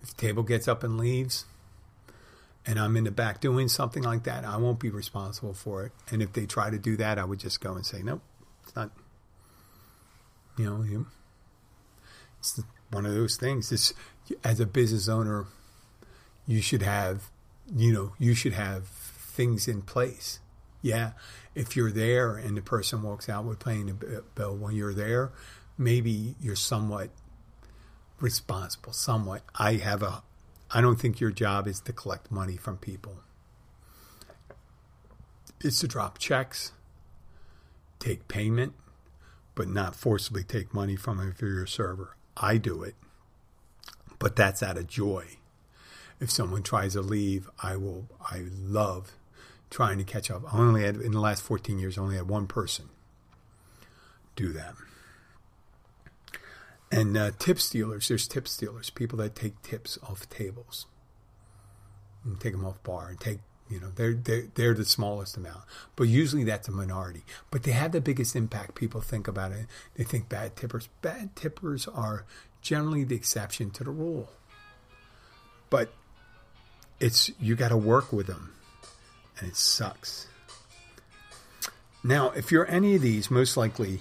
If 0.00 0.16
the 0.16 0.20
table 0.20 0.42
gets 0.42 0.66
up 0.66 0.82
and 0.82 0.98
leaves, 0.98 1.44
and 2.66 2.78
I'm 2.78 2.96
in 2.96 3.04
the 3.04 3.10
back 3.10 3.40
doing 3.40 3.68
something 3.68 4.02
like 4.02 4.24
that, 4.24 4.44
I 4.46 4.56
won't 4.56 4.80
be 4.80 4.88
responsible 4.88 5.52
for 5.52 5.84
it. 5.84 5.92
And 6.10 6.22
if 6.22 6.32
they 6.32 6.46
try 6.46 6.70
to 6.70 6.78
do 6.78 6.96
that, 6.96 7.18
I 7.18 7.24
would 7.24 7.40
just 7.40 7.60
go 7.60 7.74
and 7.74 7.84
say, 7.84 8.02
nope, 8.02 8.22
it's 8.62 8.74
not. 8.74 8.90
You 10.56 10.64
know, 10.64 11.06
it's 12.38 12.60
one 12.90 13.04
of 13.04 13.14
those 13.14 13.36
things. 13.36 13.70
It's, 13.70 13.92
as 14.42 14.58
a 14.58 14.66
business 14.66 15.08
owner, 15.08 15.46
you 16.46 16.62
should 16.62 16.82
have, 16.82 17.30
you 17.74 17.92
know, 17.92 18.14
you 18.18 18.34
should 18.34 18.54
have 18.54 18.86
things 18.88 19.68
in 19.68 19.82
place. 19.82 20.40
Yeah, 20.80 21.12
if 21.54 21.76
you're 21.76 21.92
there 21.92 22.36
and 22.36 22.56
the 22.56 22.62
person 22.62 23.02
walks 23.02 23.28
out 23.28 23.44
with 23.44 23.60
paying 23.60 23.86
the 23.86 24.24
bill 24.34 24.56
when 24.56 24.74
you're 24.74 24.94
there, 24.94 25.32
maybe 25.82 26.36
you're 26.40 26.56
somewhat 26.56 27.10
responsible. 28.20 28.92
Somewhat. 28.92 29.42
I 29.54 29.74
have 29.74 30.02
a. 30.02 30.22
I 30.70 30.80
don't 30.80 30.98
think 30.98 31.20
your 31.20 31.30
job 31.30 31.66
is 31.66 31.80
to 31.80 31.92
collect 31.92 32.30
money 32.30 32.56
from 32.56 32.78
people. 32.78 33.16
It's 35.60 35.80
to 35.80 35.88
drop 35.88 36.18
checks, 36.18 36.72
take 37.98 38.26
payment, 38.26 38.72
but 39.54 39.68
not 39.68 39.94
forcibly 39.94 40.42
take 40.42 40.72
money 40.72 40.96
from 40.96 41.20
a 41.20 41.44
your 41.44 41.66
server. 41.66 42.16
I 42.36 42.56
do 42.56 42.82
it, 42.82 42.94
but 44.18 44.34
that's 44.34 44.62
out 44.62 44.78
of 44.78 44.86
joy. 44.86 45.36
If 46.18 46.30
someone 46.30 46.62
tries 46.62 46.94
to 46.94 47.02
leave, 47.02 47.50
I 47.62 47.76
will. 47.76 48.06
I 48.20 48.44
love 48.48 49.12
trying 49.70 49.98
to 49.98 50.04
catch 50.04 50.30
up. 50.30 50.42
I 50.52 50.58
only 50.58 50.82
had 50.84 50.96
in 50.96 51.12
the 51.12 51.20
last 51.20 51.42
14 51.42 51.78
years, 51.78 51.98
I 51.98 52.02
only 52.02 52.16
had 52.16 52.28
one 52.28 52.46
person 52.46 52.88
do 54.36 54.52
that. 54.52 54.74
And 56.92 57.16
uh, 57.16 57.30
tip 57.38 57.58
stealers, 57.58 58.08
there's 58.08 58.28
tip 58.28 58.46
stealers, 58.46 58.90
people 58.90 59.16
that 59.18 59.34
take 59.34 59.60
tips 59.62 59.98
off 60.02 60.28
tables 60.28 60.84
and 62.22 62.38
take 62.38 62.52
them 62.52 62.66
off 62.66 62.82
bar 62.82 63.08
and 63.08 63.18
take, 63.18 63.38
you 63.70 63.80
know, 63.80 63.88
they're, 63.96 64.12
they're, 64.12 64.48
they're 64.54 64.74
the 64.74 64.84
smallest 64.84 65.38
amount. 65.38 65.62
But 65.96 66.04
usually 66.04 66.44
that's 66.44 66.68
a 66.68 66.70
minority. 66.70 67.24
But 67.50 67.62
they 67.62 67.72
have 67.72 67.92
the 67.92 68.02
biggest 68.02 68.36
impact. 68.36 68.74
People 68.74 69.00
think 69.00 69.26
about 69.26 69.52
it. 69.52 69.66
They 69.94 70.04
think 70.04 70.28
bad 70.28 70.54
tippers. 70.54 70.90
Bad 71.00 71.34
tippers 71.34 71.88
are 71.88 72.26
generally 72.60 73.04
the 73.04 73.16
exception 73.16 73.70
to 73.70 73.84
the 73.84 73.90
rule. 73.90 74.28
But 75.70 75.94
it's, 77.00 77.30
you 77.40 77.56
got 77.56 77.70
to 77.70 77.76
work 77.78 78.12
with 78.12 78.26
them. 78.26 78.52
And 79.38 79.48
it 79.48 79.56
sucks. 79.56 80.26
Now, 82.04 82.32
if 82.32 82.52
you're 82.52 82.70
any 82.70 82.96
of 82.96 83.00
these, 83.00 83.30
most 83.30 83.56
likely 83.56 84.00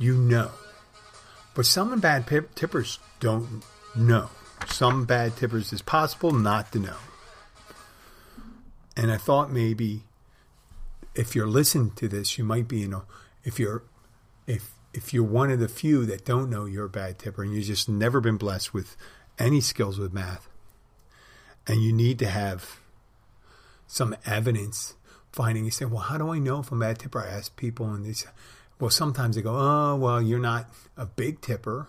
you 0.00 0.16
know 0.16 0.50
but 1.58 1.66
some 1.66 1.98
bad 1.98 2.24
tippers 2.54 3.00
don't 3.18 3.64
know. 3.96 4.30
Some 4.68 5.06
bad 5.06 5.36
tippers 5.36 5.72
is 5.72 5.82
possible 5.82 6.30
not 6.30 6.70
to 6.70 6.78
know. 6.78 6.94
And 8.96 9.10
I 9.10 9.16
thought 9.16 9.50
maybe 9.50 10.02
if 11.16 11.34
you're 11.34 11.48
listening 11.48 11.90
to 11.96 12.06
this, 12.06 12.38
you 12.38 12.44
might 12.44 12.68
be, 12.68 12.78
you 12.78 12.86
know, 12.86 13.06
if 13.42 13.58
you're 13.58 13.82
if 14.46 14.70
if 14.94 15.12
you're 15.12 15.24
one 15.24 15.50
of 15.50 15.58
the 15.58 15.66
few 15.66 16.06
that 16.06 16.24
don't 16.24 16.48
know 16.48 16.64
you're 16.64 16.84
a 16.84 16.88
bad 16.88 17.18
tipper 17.18 17.42
and 17.42 17.52
you've 17.52 17.64
just 17.64 17.88
never 17.88 18.20
been 18.20 18.36
blessed 18.36 18.72
with 18.72 18.96
any 19.36 19.60
skills 19.60 19.98
with 19.98 20.12
math, 20.12 20.48
and 21.66 21.82
you 21.82 21.92
need 21.92 22.20
to 22.20 22.28
have 22.28 22.78
some 23.88 24.14
evidence 24.24 24.94
finding 25.32 25.64
you 25.64 25.72
say, 25.72 25.86
well, 25.86 26.02
how 26.02 26.18
do 26.18 26.30
I 26.30 26.38
know 26.38 26.60
if 26.60 26.70
I'm 26.70 26.80
a 26.80 26.86
bad 26.86 27.00
tipper? 27.00 27.20
I 27.20 27.26
ask 27.26 27.56
people 27.56 27.86
and 27.86 28.06
they 28.06 28.12
say, 28.12 28.28
well, 28.80 28.90
sometimes 28.90 29.36
they 29.36 29.42
go, 29.42 29.54
oh, 29.56 29.96
well, 29.96 30.22
you're 30.22 30.38
not 30.38 30.68
a 30.96 31.06
big 31.06 31.40
tipper. 31.40 31.88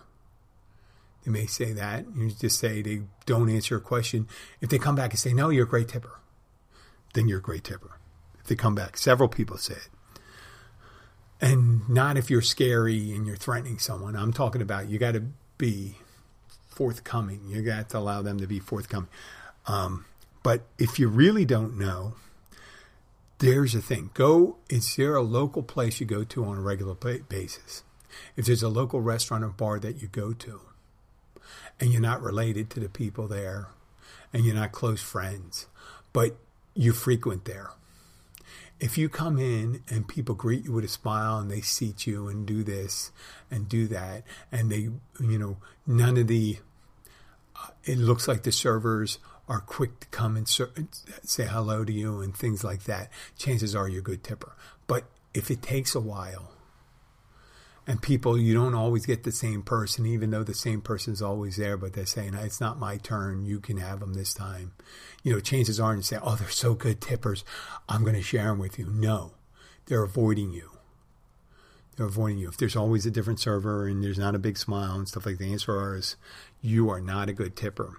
They 1.24 1.30
may 1.30 1.46
say 1.46 1.72
that. 1.72 2.06
You 2.16 2.30
just 2.30 2.58
say 2.58 2.82
they 2.82 3.02
don't 3.26 3.50
answer 3.50 3.76
a 3.76 3.80
question. 3.80 4.26
If 4.60 4.70
they 4.70 4.78
come 4.78 4.96
back 4.96 5.10
and 5.10 5.18
say, 5.18 5.32
no, 5.32 5.50
you're 5.50 5.64
a 5.64 5.68
great 5.68 5.88
tipper, 5.88 6.18
then 7.14 7.28
you're 7.28 7.38
a 7.38 7.42
great 7.42 7.64
tipper. 7.64 7.98
If 8.40 8.46
they 8.46 8.54
come 8.54 8.74
back, 8.74 8.96
several 8.96 9.28
people 9.28 9.58
say 9.58 9.74
it. 9.74 9.88
And 11.40 11.88
not 11.88 12.16
if 12.16 12.30
you're 12.30 12.42
scary 12.42 13.12
and 13.12 13.26
you're 13.26 13.36
threatening 13.36 13.78
someone. 13.78 14.16
I'm 14.16 14.32
talking 14.32 14.60
about 14.60 14.88
you 14.88 14.98
got 14.98 15.12
to 15.12 15.24
be 15.56 15.96
forthcoming. 16.68 17.42
You 17.48 17.62
got 17.62 17.90
to 17.90 17.98
allow 17.98 18.22
them 18.22 18.38
to 18.40 18.46
be 18.46 18.58
forthcoming. 18.58 19.08
Um, 19.66 20.04
but 20.42 20.62
if 20.78 20.98
you 20.98 21.08
really 21.08 21.44
don't 21.44 21.78
know, 21.78 22.14
there's 23.40 23.72
the 23.72 23.82
thing. 23.82 24.10
Go, 24.14 24.58
is 24.68 24.96
there 24.96 25.16
a 25.16 25.22
local 25.22 25.62
place 25.62 25.98
you 25.98 26.06
go 26.06 26.24
to 26.24 26.44
on 26.44 26.58
a 26.58 26.60
regular 26.60 26.94
basis? 26.94 27.82
If 28.36 28.46
there's 28.46 28.62
a 28.62 28.68
local 28.68 29.00
restaurant 29.00 29.44
or 29.44 29.48
bar 29.48 29.80
that 29.80 30.00
you 30.00 30.08
go 30.08 30.32
to 30.34 30.60
and 31.80 31.90
you're 31.90 32.02
not 32.02 32.22
related 32.22 32.70
to 32.70 32.80
the 32.80 32.88
people 32.88 33.26
there 33.26 33.68
and 34.32 34.44
you're 34.44 34.54
not 34.54 34.72
close 34.72 35.00
friends, 35.00 35.66
but 36.12 36.36
you 36.74 36.92
frequent 36.92 37.46
there. 37.46 37.70
If 38.78 38.96
you 38.96 39.08
come 39.08 39.38
in 39.38 39.82
and 39.88 40.06
people 40.08 40.34
greet 40.34 40.64
you 40.64 40.72
with 40.72 40.84
a 40.84 40.88
smile 40.88 41.38
and 41.38 41.50
they 41.50 41.60
seat 41.60 42.06
you 42.06 42.28
and 42.28 42.46
do 42.46 42.62
this 42.62 43.10
and 43.50 43.68
do 43.68 43.86
that, 43.88 44.22
and 44.52 44.70
they, 44.70 44.88
you 45.20 45.38
know, 45.38 45.58
none 45.86 46.16
of 46.16 46.28
the, 46.28 46.58
uh, 47.56 47.68
it 47.84 47.98
looks 47.98 48.28
like 48.28 48.42
the 48.42 48.52
servers 48.52 49.18
are 49.50 49.60
quick 49.60 49.98
to 49.98 50.06
come 50.08 50.36
and 50.36 50.48
say 50.48 51.44
hello 51.44 51.84
to 51.84 51.92
you 51.92 52.20
and 52.20 52.36
things 52.36 52.62
like 52.62 52.84
that, 52.84 53.10
chances 53.36 53.74
are 53.74 53.88
you're 53.88 53.98
a 53.98 54.02
good 54.02 54.22
tipper. 54.22 54.54
But 54.86 55.06
if 55.34 55.50
it 55.50 55.60
takes 55.60 55.92
a 55.96 56.00
while, 56.00 56.52
and 57.84 58.00
people, 58.00 58.38
you 58.38 58.54
don't 58.54 58.76
always 58.76 59.06
get 59.06 59.24
the 59.24 59.32
same 59.32 59.62
person, 59.62 60.06
even 60.06 60.30
though 60.30 60.44
the 60.44 60.54
same 60.54 60.80
person's 60.80 61.20
always 61.20 61.56
there, 61.56 61.76
but 61.76 61.94
they're 61.94 62.06
saying, 62.06 62.34
it's 62.34 62.60
not 62.60 62.78
my 62.78 62.96
turn, 62.96 63.44
you 63.44 63.58
can 63.58 63.78
have 63.78 63.98
them 63.98 64.14
this 64.14 64.32
time. 64.32 64.70
You 65.24 65.32
know, 65.32 65.40
chances 65.40 65.80
are, 65.80 65.92
and 65.92 66.04
say, 66.04 66.18
oh, 66.22 66.36
they're 66.36 66.48
so 66.48 66.74
good 66.74 67.00
tippers, 67.00 67.44
I'm 67.88 68.02
going 68.02 68.14
to 68.14 68.22
share 68.22 68.44
them 68.44 68.60
with 68.60 68.78
you. 68.78 68.86
No, 68.86 69.32
they're 69.86 70.04
avoiding 70.04 70.52
you. 70.52 70.70
They're 71.96 72.06
avoiding 72.06 72.38
you. 72.38 72.48
If 72.48 72.56
there's 72.56 72.76
always 72.76 73.04
a 73.04 73.10
different 73.10 73.40
server 73.40 73.88
and 73.88 74.04
there's 74.04 74.18
not 74.18 74.36
a 74.36 74.38
big 74.38 74.58
smile 74.58 74.94
and 74.94 75.08
stuff 75.08 75.26
like 75.26 75.38
the 75.38 75.50
answer 75.50 75.96
is 75.96 76.14
you 76.62 76.88
are 76.88 77.00
not 77.00 77.28
a 77.28 77.32
good 77.32 77.56
tipper 77.56 77.98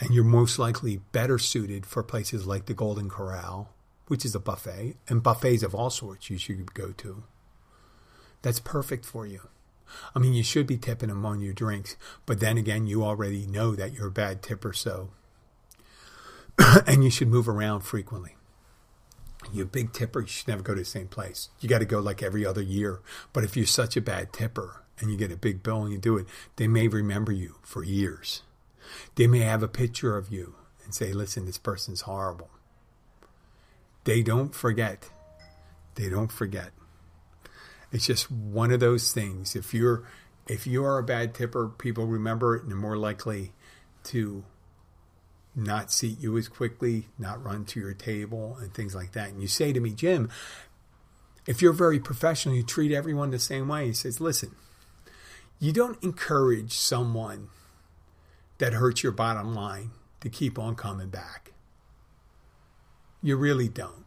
and 0.00 0.10
you're 0.10 0.24
most 0.24 0.58
likely 0.58 0.98
better 1.12 1.38
suited 1.38 1.86
for 1.86 2.02
places 2.02 2.46
like 2.46 2.66
the 2.66 2.74
Golden 2.74 3.08
Corral 3.08 3.70
which 4.08 4.24
is 4.24 4.34
a 4.34 4.40
buffet, 4.40 4.96
and 5.08 5.22
buffets 5.22 5.62
of 5.62 5.74
all 5.74 5.90
sorts 5.90 6.30
you 6.30 6.38
should 6.38 6.74
go 6.74 6.92
to. 6.92 7.24
That's 8.42 8.60
perfect 8.60 9.04
for 9.04 9.26
you. 9.26 9.48
I 10.14 10.18
mean, 10.18 10.32
you 10.32 10.42
should 10.42 10.66
be 10.66 10.76
tipping 10.76 11.08
them 11.08 11.24
on 11.24 11.40
your 11.40 11.52
drinks, 11.52 11.96
but 12.24 12.40
then 12.40 12.58
again, 12.58 12.86
you 12.86 13.04
already 13.04 13.46
know 13.46 13.74
that 13.74 13.92
you're 13.92 14.08
a 14.08 14.12
bad 14.12 14.42
tipper, 14.42 14.72
so. 14.72 15.10
and 16.86 17.02
you 17.04 17.10
should 17.10 17.28
move 17.28 17.48
around 17.48 17.80
frequently. 17.80 18.36
You're 19.52 19.66
a 19.66 19.68
big 19.68 19.92
tipper, 19.92 20.20
you 20.20 20.26
should 20.26 20.48
never 20.48 20.62
go 20.62 20.74
to 20.74 20.80
the 20.80 20.84
same 20.84 21.08
place. 21.08 21.50
You 21.60 21.68
got 21.68 21.78
to 21.78 21.84
go 21.84 22.00
like 22.00 22.22
every 22.22 22.44
other 22.44 22.62
year. 22.62 23.00
But 23.32 23.44
if 23.44 23.56
you're 23.56 23.66
such 23.66 23.96
a 23.96 24.00
bad 24.00 24.32
tipper 24.32 24.82
and 24.98 25.10
you 25.10 25.16
get 25.16 25.30
a 25.30 25.36
big 25.36 25.62
bill 25.62 25.82
and 25.82 25.92
you 25.92 25.98
do 25.98 26.16
it, 26.16 26.26
they 26.56 26.66
may 26.66 26.88
remember 26.88 27.30
you 27.30 27.56
for 27.62 27.84
years. 27.84 28.42
They 29.14 29.26
may 29.26 29.40
have 29.40 29.62
a 29.62 29.68
picture 29.68 30.16
of 30.16 30.30
you 30.30 30.54
and 30.84 30.94
say, 30.94 31.12
listen, 31.12 31.46
this 31.46 31.58
person's 31.58 32.02
horrible. 32.02 32.50
They 34.04 34.22
don't 34.22 34.54
forget. 34.54 35.10
They 35.96 36.08
don't 36.08 36.30
forget. 36.30 36.70
It's 37.92 38.06
just 38.06 38.30
one 38.30 38.70
of 38.70 38.80
those 38.80 39.12
things. 39.12 39.56
If 39.56 39.72
you're 39.74 40.04
if 40.46 40.66
you 40.66 40.84
are 40.84 40.98
a 40.98 41.02
bad 41.02 41.34
tipper, 41.34 41.68
people 41.68 42.06
remember 42.06 42.54
it 42.54 42.62
and 42.62 42.72
are 42.72 42.76
more 42.76 42.96
likely 42.96 43.52
to 44.04 44.44
not 45.56 45.90
seat 45.90 46.20
you 46.20 46.36
as 46.36 46.48
quickly, 46.48 47.08
not 47.18 47.42
run 47.42 47.64
to 47.64 47.80
your 47.80 47.94
table, 47.94 48.56
and 48.60 48.72
things 48.72 48.94
like 48.94 49.12
that. 49.12 49.30
And 49.30 49.40
you 49.40 49.48
say 49.48 49.72
to 49.72 49.80
me, 49.80 49.90
Jim, 49.90 50.30
if 51.46 51.62
you're 51.62 51.72
very 51.72 51.98
professional, 51.98 52.54
you 52.54 52.62
treat 52.62 52.92
everyone 52.92 53.30
the 53.30 53.38
same 53.38 53.68
way. 53.68 53.86
He 53.86 53.92
says, 53.92 54.20
listen, 54.20 54.54
you 55.58 55.72
don't 55.72 56.02
encourage 56.02 56.72
someone 56.74 57.48
that 58.58 58.72
hurts 58.72 59.02
your 59.02 59.12
bottom 59.12 59.54
line 59.54 59.90
to 60.20 60.28
keep 60.28 60.58
on 60.58 60.74
coming 60.74 61.08
back. 61.08 61.52
You 63.22 63.36
really 63.36 63.68
don't. 63.68 64.04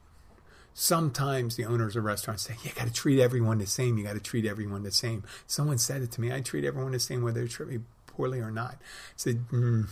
Sometimes 0.74 1.56
the 1.56 1.66
owners 1.66 1.96
of 1.96 2.06
restaurants 2.06 2.44
say, 2.44 2.56
You 2.64 2.72
got 2.72 2.88
to 2.88 2.94
treat 2.94 3.20
everyone 3.20 3.58
the 3.58 3.68
same. 3.68 3.98
You 3.98 4.04
got 4.04 4.14
to 4.14 4.22
treat 4.22 4.46
everyone 4.46 4.84
the 4.84 4.92
same. 4.92 5.24
Someone 5.46 5.78
said 5.78 6.02
it 6.02 6.12
to 6.14 6.22
me. 6.22 6.32
I 6.32 6.42
treat 6.42 6.64
everyone 6.64 6.94
the 6.94 7.00
same 7.00 7.22
whether 7.22 7.42
they 7.42 7.48
treat 7.48 7.70
me 7.70 7.80
poorly 8.08 8.40
or 8.40 8.52
not. 8.52 8.76
I 8.76 9.16
said, 9.18 9.46
mm, 9.52 9.88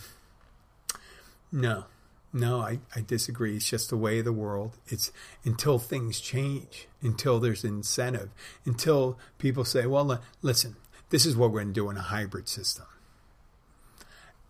No, 1.52 1.84
no, 2.32 2.60
I, 2.60 2.78
I 2.94 3.02
disagree. 3.06 3.56
It's 3.56 3.68
just 3.68 3.90
the 3.90 3.96
way 3.96 4.20
of 4.20 4.24
the 4.24 4.32
world. 4.32 4.78
It's 4.86 5.12
until 5.44 5.78
things 5.78 6.20
change, 6.20 6.88
until 7.02 7.38
there's 7.38 7.64
incentive, 7.64 8.30
until 8.64 9.18
people 9.36 9.64
say, 9.64 9.86
Well, 9.86 10.22
listen, 10.40 10.76
this 11.10 11.26
is 11.26 11.36
what 11.36 11.50
we're 11.50 11.60
going 11.60 11.74
to 11.74 11.80
do 11.80 11.90
in 11.90 11.96
a 11.96 12.02
hybrid 12.02 12.48
system. 12.48 12.86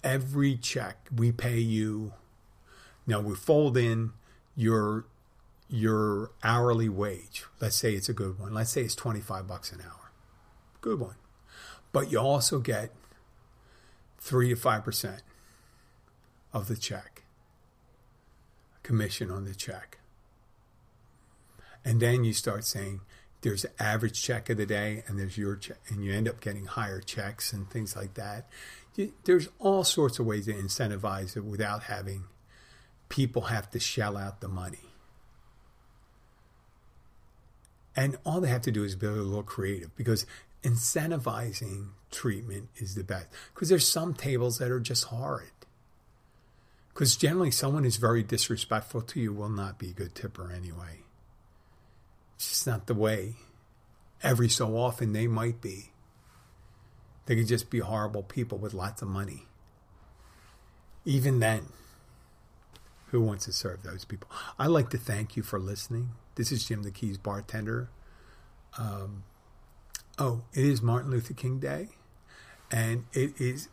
Every 0.04 0.56
check 0.56 1.08
we 1.14 1.32
pay 1.32 1.58
you, 1.58 2.12
now 3.06 3.20
we 3.20 3.34
fold 3.34 3.76
in 3.76 4.12
your 4.54 5.06
your 5.68 6.30
hourly 6.42 6.88
wage. 6.88 7.44
Let's 7.60 7.76
say 7.76 7.94
it's 7.94 8.08
a 8.08 8.14
good 8.14 8.38
one. 8.38 8.54
Let's 8.54 8.70
say 8.70 8.82
it's 8.82 8.94
25 8.94 9.46
bucks 9.46 9.70
an 9.70 9.80
hour. 9.82 10.10
Good 10.80 10.98
one. 10.98 11.16
But 11.92 12.10
you 12.10 12.18
also 12.18 12.58
get 12.58 12.90
3 14.18 14.50
to 14.50 14.56
5% 14.56 15.20
of 16.52 16.68
the 16.68 16.76
check. 16.76 17.22
Commission 18.82 19.30
on 19.30 19.44
the 19.44 19.54
check. 19.54 19.98
And 21.84 22.00
then 22.00 22.24
you 22.24 22.32
start 22.32 22.64
saying 22.64 23.00
there's 23.42 23.64
an 23.64 23.72
average 23.78 24.20
check 24.20 24.50
of 24.50 24.56
the 24.56 24.66
day 24.66 25.04
and 25.06 25.18
there's 25.18 25.38
your 25.38 25.56
check 25.56 25.78
and 25.88 26.04
you 26.04 26.12
end 26.12 26.28
up 26.28 26.40
getting 26.40 26.64
higher 26.64 27.00
checks 27.00 27.52
and 27.52 27.70
things 27.70 27.94
like 27.94 28.14
that. 28.14 28.48
There's 29.24 29.48
all 29.58 29.84
sorts 29.84 30.18
of 30.18 30.26
ways 30.26 30.46
to 30.46 30.54
incentivize 30.54 31.36
it 31.36 31.44
without 31.44 31.84
having 31.84 32.24
people 33.08 33.42
have 33.42 33.70
to 33.70 33.80
shell 33.80 34.16
out 34.16 34.40
the 34.40 34.48
money. 34.48 34.90
And 37.94 38.16
all 38.24 38.40
they 38.40 38.48
have 38.48 38.62
to 38.62 38.70
do 38.70 38.84
is 38.84 38.94
be 38.94 39.06
a 39.06 39.10
little 39.10 39.42
creative 39.42 39.94
because 39.96 40.26
incentivizing 40.62 41.88
treatment 42.10 42.68
is 42.76 42.94
the 42.94 43.04
best. 43.04 43.28
Because 43.54 43.68
there's 43.68 43.88
some 43.88 44.14
tables 44.14 44.58
that 44.58 44.70
are 44.70 44.80
just 44.80 45.04
horrid. 45.04 45.50
Because 46.92 47.16
generally, 47.16 47.50
someone 47.50 47.84
who's 47.84 47.96
very 47.96 48.22
disrespectful 48.22 49.02
to 49.02 49.20
you 49.20 49.32
will 49.32 49.48
not 49.48 49.78
be 49.78 49.90
a 49.90 49.92
good 49.92 50.14
tipper 50.14 50.50
anyway. 50.50 51.02
It's 52.36 52.48
just 52.50 52.66
not 52.66 52.86
the 52.86 52.94
way. 52.94 53.36
Every 54.22 54.48
so 54.48 54.76
often, 54.76 55.12
they 55.12 55.28
might 55.28 55.60
be. 55.60 55.90
They 57.28 57.36
could 57.36 57.46
just 57.46 57.68
be 57.68 57.80
horrible 57.80 58.22
people 58.22 58.56
with 58.56 58.72
lots 58.72 59.02
of 59.02 59.08
money. 59.08 59.42
Even 61.04 61.40
then, 61.40 61.66
who 63.08 63.20
wants 63.20 63.44
to 63.44 63.52
serve 63.52 63.82
those 63.82 64.06
people? 64.06 64.30
I'd 64.58 64.68
like 64.68 64.88
to 64.90 64.98
thank 64.98 65.36
you 65.36 65.42
for 65.42 65.58
listening. 65.58 66.12
This 66.36 66.50
is 66.50 66.64
Jim 66.64 66.84
the 66.84 66.90
Keys 66.90 67.18
bartender. 67.18 67.90
Um, 68.78 69.24
oh, 70.18 70.44
it 70.54 70.64
is 70.64 70.80
Martin 70.80 71.10
Luther 71.10 71.34
King 71.34 71.58
Day, 71.58 71.88
and 72.70 73.04
it 73.12 73.38
is, 73.38 73.68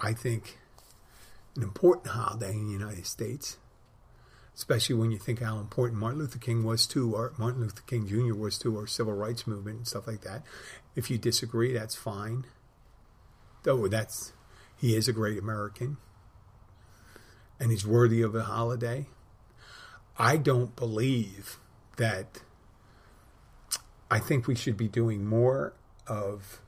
I 0.00 0.12
think, 0.12 0.58
an 1.56 1.64
important 1.64 2.06
holiday 2.06 2.52
in 2.52 2.66
the 2.66 2.72
United 2.72 3.06
States, 3.06 3.56
especially 4.54 4.94
when 4.94 5.10
you 5.10 5.18
think 5.18 5.40
how 5.40 5.58
important 5.58 5.98
Martin 5.98 6.20
Luther 6.20 6.38
King 6.38 6.62
was 6.62 6.86
to, 6.86 7.16
or 7.16 7.32
Martin 7.36 7.62
Luther 7.62 7.82
King 7.84 8.06
Jr. 8.06 8.36
was 8.36 8.58
to 8.58 8.76
our 8.78 8.86
civil 8.86 9.14
rights 9.14 9.44
movement 9.44 9.78
and 9.78 9.88
stuff 9.88 10.06
like 10.06 10.20
that. 10.20 10.44
If 10.96 11.10
you 11.10 11.18
disagree, 11.18 11.72
that's 11.72 11.94
fine. 11.94 12.44
Though 13.62 13.88
that's 13.88 14.32
he 14.76 14.94
is 14.94 15.08
a 15.08 15.12
great 15.12 15.38
American 15.38 15.96
and 17.58 17.70
he's 17.70 17.86
worthy 17.86 18.22
of 18.22 18.34
a 18.34 18.42
holiday. 18.42 19.06
I 20.18 20.36
don't 20.36 20.76
believe 20.76 21.58
that. 21.96 22.40
I 24.10 24.18
think 24.18 24.46
we 24.46 24.54
should 24.54 24.76
be 24.76 24.86
doing 24.86 25.24
more 25.24 25.72
of 26.06 26.60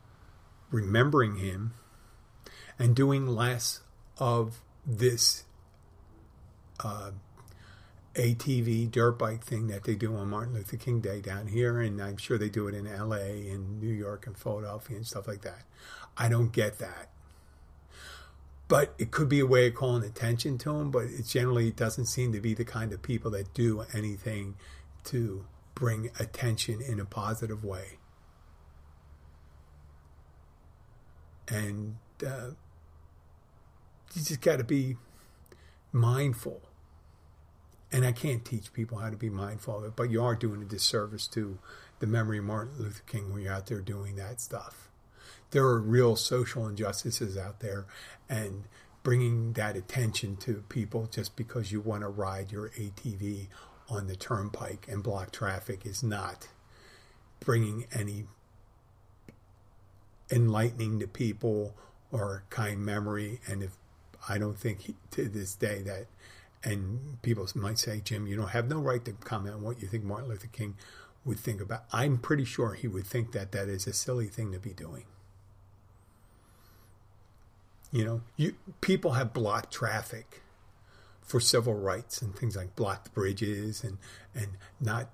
remembering 0.71 1.37
him 1.37 1.73
and 2.77 2.95
doing 2.95 3.27
less 3.27 3.81
of 4.17 4.61
this 4.85 5.43
uh, 6.83 7.11
ATV 8.17 8.91
dirt 8.91 9.19
bike 9.19 9.43
thing 9.43 9.67
that 9.67 9.83
they 9.83 9.95
do 9.95 10.15
on 10.15 10.29
Martin 10.29 10.53
Luther 10.53 10.77
King 10.77 10.99
Day 10.99 11.21
down 11.21 11.47
here, 11.47 11.79
and 11.79 12.01
I'm 12.01 12.17
sure 12.17 12.37
they 12.37 12.49
do 12.49 12.67
it 12.67 12.75
in 12.75 12.85
LA 12.85 13.51
and 13.51 13.79
New 13.79 13.93
York 13.93 14.27
and 14.27 14.37
Philadelphia 14.37 14.97
and 14.97 15.07
stuff 15.07 15.27
like 15.27 15.41
that. 15.41 15.63
I 16.17 16.27
don't 16.27 16.51
get 16.51 16.79
that 16.79 17.09
but 18.67 18.93
it 18.97 19.11
could 19.11 19.29
be 19.29 19.39
a 19.39 19.45
way 19.45 19.67
of 19.67 19.75
calling 19.75 20.03
attention 20.03 20.57
to 20.59 20.73
them. 20.73 20.91
But 20.91 21.05
it 21.05 21.25
generally 21.25 21.71
doesn't 21.71 22.07
seem 22.07 22.33
to 22.33 22.41
be 22.41 22.53
the 22.53 22.65
kind 22.65 22.91
of 22.93 23.01
people 23.01 23.31
that 23.31 23.53
do 23.53 23.85
anything 23.93 24.55
to 25.05 25.45
bring 25.73 26.09
attention 26.19 26.81
in 26.81 26.99
a 26.99 27.05
positive 27.05 27.63
way. 27.63 27.99
And 31.47 31.97
uh, 32.25 32.51
you 34.13 34.21
just 34.23 34.41
got 34.41 34.57
to 34.57 34.65
be 34.65 34.97
mindful. 35.93 36.61
And 37.91 38.05
I 38.05 38.11
can't 38.11 38.43
teach 38.43 38.73
people 38.73 38.97
how 38.97 39.09
to 39.09 39.15
be 39.15 39.29
mindful 39.29 39.77
of 39.77 39.83
it, 39.85 39.95
but 39.95 40.09
you 40.09 40.21
are 40.21 40.35
doing 40.35 40.61
a 40.61 40.65
disservice 40.65 41.25
to 41.27 41.57
the 41.99 42.07
memory 42.07 42.39
of 42.39 42.43
Martin 42.43 42.73
Luther 42.77 43.03
King 43.07 43.31
when 43.31 43.43
you're 43.43 43.53
out 43.53 43.67
there 43.67 43.81
doing 43.81 44.17
that 44.17 44.41
stuff 44.41 44.87
there 45.51 45.63
are 45.63 45.79
real 45.79 46.15
social 46.15 46.67
injustices 46.67 47.37
out 47.37 47.59
there, 47.59 47.85
and 48.29 48.63
bringing 49.03 49.53
that 49.53 49.75
attention 49.75 50.35
to 50.37 50.63
people 50.69 51.07
just 51.09 51.35
because 51.35 51.71
you 51.71 51.79
want 51.79 52.01
to 52.01 52.07
ride 52.07 52.51
your 52.51 52.69
ATV 52.69 53.47
on 53.89 54.07
the 54.07 54.15
turnpike 54.15 54.85
and 54.89 55.01
block 55.01 55.31
traffic 55.31 55.85
is 55.85 56.03
not 56.03 56.49
bringing 57.39 57.85
any 57.93 58.25
enlightening 60.29 60.99
to 60.99 61.07
people 61.07 61.73
or 62.11 62.43
kind 62.49 62.85
memory. 62.85 63.39
And 63.47 63.63
if 63.63 63.77
I 64.27 64.37
don't 64.37 64.59
think 64.59 64.81
he, 64.81 64.95
to 65.11 65.29
this 65.29 65.55
day 65.55 65.81
that, 65.83 66.07
and 66.67 67.21
people 67.21 67.47
might 67.55 67.79
say, 67.79 68.01
Jim, 68.03 68.27
you 68.27 68.35
don't 68.35 68.49
have 68.49 68.69
no 68.69 68.79
right 68.79 69.03
to 69.05 69.13
comment 69.13 69.55
on 69.55 69.61
what 69.61 69.81
you 69.81 69.87
think 69.87 70.03
Martin 70.03 70.27
Luther 70.27 70.49
King 70.51 70.75
would 71.23 71.39
think 71.39 71.61
about. 71.61 71.85
I'm 71.93 72.17
pretty 72.17 72.43
sure 72.43 72.73
he 72.73 72.89
would 72.89 73.07
think 73.07 73.31
that 73.31 73.53
that 73.53 73.69
is 73.69 73.87
a 73.87 73.93
silly 73.93 74.27
thing 74.27 74.51
to 74.51 74.59
be 74.59 74.73
doing. 74.73 75.05
You 77.89 78.03
know, 78.03 78.21
you 78.35 78.55
people 78.81 79.11
have 79.11 79.33
blocked 79.33 79.71
traffic 79.71 80.41
for 81.21 81.39
civil 81.39 81.73
rights 81.73 82.21
and 82.21 82.35
things 82.35 82.57
like 82.57 82.75
blocked 82.75 83.13
bridges 83.13 83.81
and 83.81 83.97
and 84.35 84.47
not, 84.81 85.09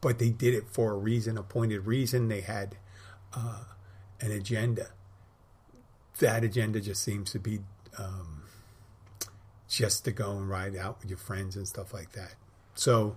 but 0.00 0.18
they 0.18 0.30
did 0.30 0.54
it 0.54 0.70
for 0.70 0.92
a 0.92 0.96
reason, 0.96 1.36
a 1.36 1.42
pointed 1.42 1.86
reason. 1.86 2.28
They 2.28 2.40
had 2.40 2.76
uh, 3.36 3.64
an 4.22 4.30
agenda. 4.30 4.88
That 6.20 6.44
agenda 6.44 6.80
just 6.80 7.02
seems 7.02 7.30
to 7.32 7.38
be 7.38 7.60
um, 7.98 8.44
just 9.68 10.04
to 10.04 10.12
go 10.12 10.32
and 10.32 10.48
ride 10.48 10.76
out 10.76 11.00
with 11.00 11.10
your 11.10 11.18
friends 11.18 11.56
and 11.56 11.68
stuff 11.68 11.92
like 11.92 12.12
that. 12.12 12.34
So, 12.74 13.16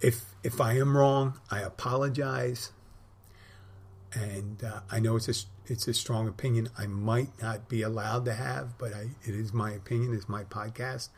if 0.00 0.24
if 0.42 0.60
I 0.60 0.74
am 0.74 0.96
wrong, 0.96 1.40
I 1.50 1.60
apologize 1.60 2.72
and 4.14 4.62
uh, 4.64 4.80
I 4.90 5.00
know 5.00 5.16
it's 5.16 5.28
a 5.28 5.34
it's 5.70 5.86
a 5.86 5.94
strong 5.94 6.28
opinion 6.28 6.70
I 6.78 6.86
might 6.86 7.30
not 7.42 7.68
be 7.68 7.82
allowed 7.82 8.24
to 8.24 8.32
have, 8.32 8.78
but 8.78 8.94
I, 8.94 9.10
it 9.22 9.34
is 9.34 9.52
my 9.52 9.72
opinion. 9.72 10.14
It's 10.14 10.28
my 10.28 10.44
podcast. 10.44 11.10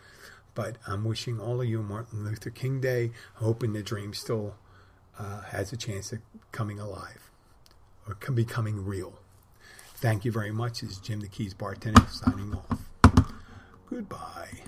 But 0.54 0.76
I'm 0.86 1.04
wishing 1.04 1.38
all 1.38 1.60
of 1.60 1.68
you 1.68 1.82
Martin 1.82 2.24
Luther 2.24 2.50
King 2.50 2.80
Day, 2.80 3.12
hoping 3.34 3.72
the 3.72 3.82
dream 3.82 4.12
still 4.12 4.56
uh, 5.16 5.42
has 5.42 5.72
a 5.72 5.76
chance 5.76 6.10
of 6.12 6.18
coming 6.50 6.80
alive 6.80 7.30
or 8.08 8.16
becoming 8.32 8.84
real. 8.84 9.20
Thank 9.94 10.24
you 10.24 10.32
very 10.32 10.50
much. 10.50 10.80
This 10.80 10.92
is 10.92 10.98
Jim 10.98 11.20
the 11.20 11.28
Keys 11.28 11.54
bartender 11.54 12.06
signing 12.10 12.54
off. 12.54 12.89
Goodbye. 13.90 14.62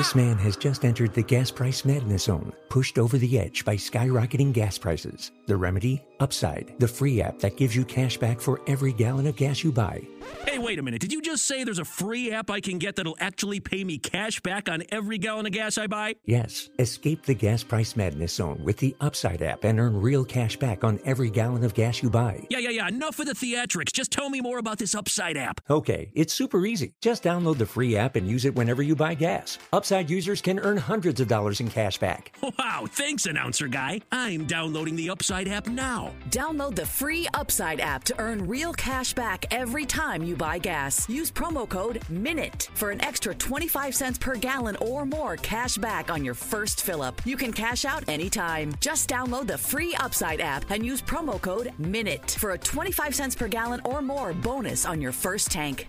This 0.00 0.14
man 0.14 0.38
has 0.38 0.56
just 0.56 0.86
entered 0.86 1.12
the 1.12 1.22
gas 1.22 1.50
price 1.50 1.84
madness 1.84 2.22
zone, 2.22 2.54
pushed 2.70 2.98
over 2.98 3.18
the 3.18 3.38
edge 3.38 3.66
by 3.66 3.76
skyrocketing 3.76 4.50
gas 4.50 4.78
prices. 4.78 5.30
The 5.44 5.58
remedy? 5.58 6.02
Upside, 6.20 6.74
the 6.78 6.88
free 6.88 7.20
app 7.22 7.38
that 7.40 7.56
gives 7.56 7.74
you 7.74 7.84
cash 7.84 8.18
back 8.18 8.40
for 8.40 8.60
every 8.66 8.92
gallon 8.92 9.26
of 9.26 9.36
gas 9.36 9.64
you 9.64 9.72
buy. 9.72 10.06
Hey, 10.46 10.58
wait 10.58 10.78
a 10.78 10.82
minute. 10.82 11.00
Did 11.00 11.14
you 11.14 11.22
just 11.22 11.46
say 11.46 11.64
there's 11.64 11.78
a 11.78 11.84
free 11.84 12.30
app 12.30 12.50
I 12.50 12.60
can 12.60 12.78
get 12.78 12.96
that'll 12.96 13.16
actually 13.20 13.58
pay 13.58 13.84
me 13.84 13.96
cash 13.96 14.38
back 14.40 14.68
on 14.68 14.82
every 14.90 15.16
gallon 15.16 15.46
of 15.46 15.52
gas 15.52 15.78
I 15.78 15.86
buy? 15.86 16.16
Yes, 16.24 16.68
escape 16.78 17.24
the 17.24 17.34
gas 17.34 17.62
price 17.62 17.96
madness 17.96 18.34
zone 18.34 18.62
with 18.62 18.76
the 18.76 18.94
Upside 19.00 19.40
app 19.40 19.64
and 19.64 19.80
earn 19.80 19.98
real 19.98 20.24
cash 20.24 20.56
back 20.58 20.84
on 20.84 21.00
every 21.06 21.30
gallon 21.30 21.64
of 21.64 21.72
gas 21.72 22.02
you 22.02 22.10
buy. 22.10 22.46
Yeah, 22.50 22.58
yeah, 22.58 22.70
yeah. 22.70 22.88
Enough 22.88 23.18
of 23.18 23.26
the 23.26 23.32
theatrics. 23.32 23.92
Just 23.92 24.10
tell 24.10 24.28
me 24.28 24.42
more 24.42 24.58
about 24.58 24.78
this 24.78 24.94
Upside 24.94 25.38
app. 25.38 25.62
Okay, 25.70 26.10
it's 26.14 26.34
super 26.34 26.66
easy. 26.66 26.92
Just 27.00 27.22
download 27.22 27.56
the 27.56 27.66
free 27.66 27.96
app 27.96 28.16
and 28.16 28.28
use 28.28 28.44
it 28.44 28.54
whenever 28.54 28.82
you 28.82 28.94
buy 28.94 29.14
gas. 29.14 29.58
Upside 29.72 29.89
users 29.98 30.40
can 30.40 30.60
earn 30.60 30.76
hundreds 30.76 31.20
of 31.20 31.26
dollars 31.26 31.60
in 31.60 31.68
cash 31.68 31.98
back. 31.98 32.32
Wow, 32.58 32.86
thanks, 32.88 33.26
announcer 33.26 33.68
guy. 33.68 34.00
I'm 34.12 34.44
downloading 34.44 34.94
the 34.94 35.08
Upside 35.08 35.48
app 35.48 35.66
now. 35.66 36.12
Download 36.30 36.74
the 36.74 36.84
free 36.84 37.26
Upside 37.32 37.80
app 37.80 38.04
to 38.04 38.14
earn 38.18 38.46
real 38.46 38.72
cash 38.74 39.14
back 39.14 39.46
every 39.50 39.86
time 39.86 40.22
you 40.22 40.36
buy 40.36 40.58
gas. 40.58 41.08
Use 41.08 41.30
promo 41.30 41.68
code 41.68 42.02
MINUTE 42.10 42.68
for 42.74 42.90
an 42.90 43.02
extra 43.02 43.34
25 43.34 43.94
cents 43.94 44.18
per 44.18 44.36
gallon 44.36 44.76
or 44.76 45.06
more 45.06 45.36
cash 45.36 45.78
back 45.78 46.10
on 46.10 46.24
your 46.24 46.34
first 46.34 46.82
fill 46.82 47.02
up. 47.02 47.20
You 47.24 47.36
can 47.36 47.52
cash 47.52 47.84
out 47.84 48.06
anytime. 48.08 48.74
Just 48.80 49.08
download 49.08 49.46
the 49.46 49.58
free 49.58 49.94
Upside 49.94 50.40
app 50.40 50.70
and 50.70 50.84
use 50.84 51.00
promo 51.00 51.40
code 51.40 51.72
MINUTE 51.78 52.32
for 52.32 52.50
a 52.50 52.58
25 52.58 53.14
cents 53.14 53.34
per 53.34 53.48
gallon 53.48 53.80
or 53.84 54.02
more 54.02 54.32
bonus 54.32 54.84
on 54.84 55.00
your 55.00 55.12
first 55.12 55.50
tank. 55.50 55.88